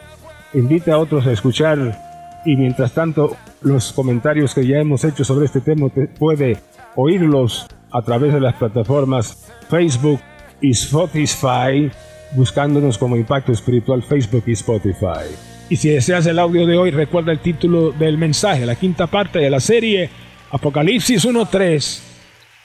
Invita 0.54 0.94
a 0.94 0.98
otros 0.98 1.24
a 1.28 1.30
escuchar 1.30 2.42
y 2.44 2.56
mientras 2.56 2.92
tanto 2.92 3.36
los 3.62 3.92
comentarios 3.92 4.52
que 4.56 4.66
ya 4.66 4.78
hemos 4.78 5.04
hecho 5.04 5.22
sobre 5.22 5.46
este 5.46 5.60
tema 5.60 5.86
puede 6.18 6.56
oírlos 6.96 7.68
a 7.92 8.02
través 8.02 8.34
de 8.34 8.40
las 8.40 8.56
plataformas 8.56 9.52
Facebook 9.68 10.18
y 10.60 10.70
Spotify, 10.70 11.92
buscándonos 12.34 12.98
como 12.98 13.16
Impacto 13.16 13.52
Espiritual 13.52 14.02
Facebook 14.02 14.42
y 14.48 14.52
Spotify. 14.52 15.53
Y 15.68 15.76
si 15.76 15.88
deseas 15.88 16.26
el 16.26 16.38
audio 16.38 16.66
de 16.66 16.76
hoy, 16.76 16.90
recuerda 16.90 17.32
el 17.32 17.40
título 17.40 17.92
del 17.92 18.18
mensaje, 18.18 18.66
la 18.66 18.76
quinta 18.76 19.06
parte 19.06 19.38
de 19.38 19.50
la 19.50 19.60
serie 19.60 20.10
Apocalipsis 20.50 21.24
1.3 21.24 22.00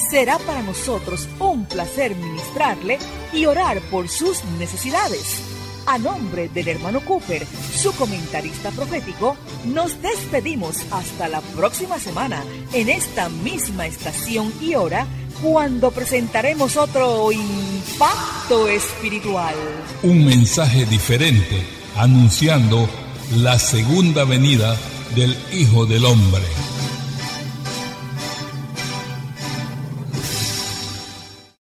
Será 0.08 0.38
para 0.38 0.62
nosotros 0.62 1.28
un 1.38 1.66
placer 1.66 2.16
ministrarle 2.16 2.98
y 3.32 3.44
orar 3.44 3.80
por 3.90 4.08
sus 4.08 4.44
necesidades. 4.58 5.42
A 5.86 5.98
nombre 5.98 6.48
del 6.48 6.68
hermano 6.68 7.00
Cooper, 7.00 7.46
su 7.74 7.92
comentarista 7.92 8.70
profético, 8.70 9.36
nos 9.66 10.00
despedimos 10.00 10.76
hasta 10.90 11.28
la 11.28 11.40
próxima 11.40 11.98
semana 11.98 12.42
en 12.72 12.88
esta 12.88 13.28
misma 13.28 13.86
estación 13.86 14.52
y 14.60 14.74
hora 14.74 15.06
cuando 15.42 15.90
presentaremos 15.90 16.76
otro 16.76 17.30
impacto 17.32 18.68
espiritual. 18.68 19.54
Un 20.02 20.24
mensaje 20.24 20.86
diferente 20.86 21.66
anunciando 21.96 22.88
la 23.36 23.58
segunda 23.58 24.24
venida 24.24 24.76
del 25.14 25.36
Hijo 25.52 25.86
del 25.86 26.04
Hombre. 26.04 26.44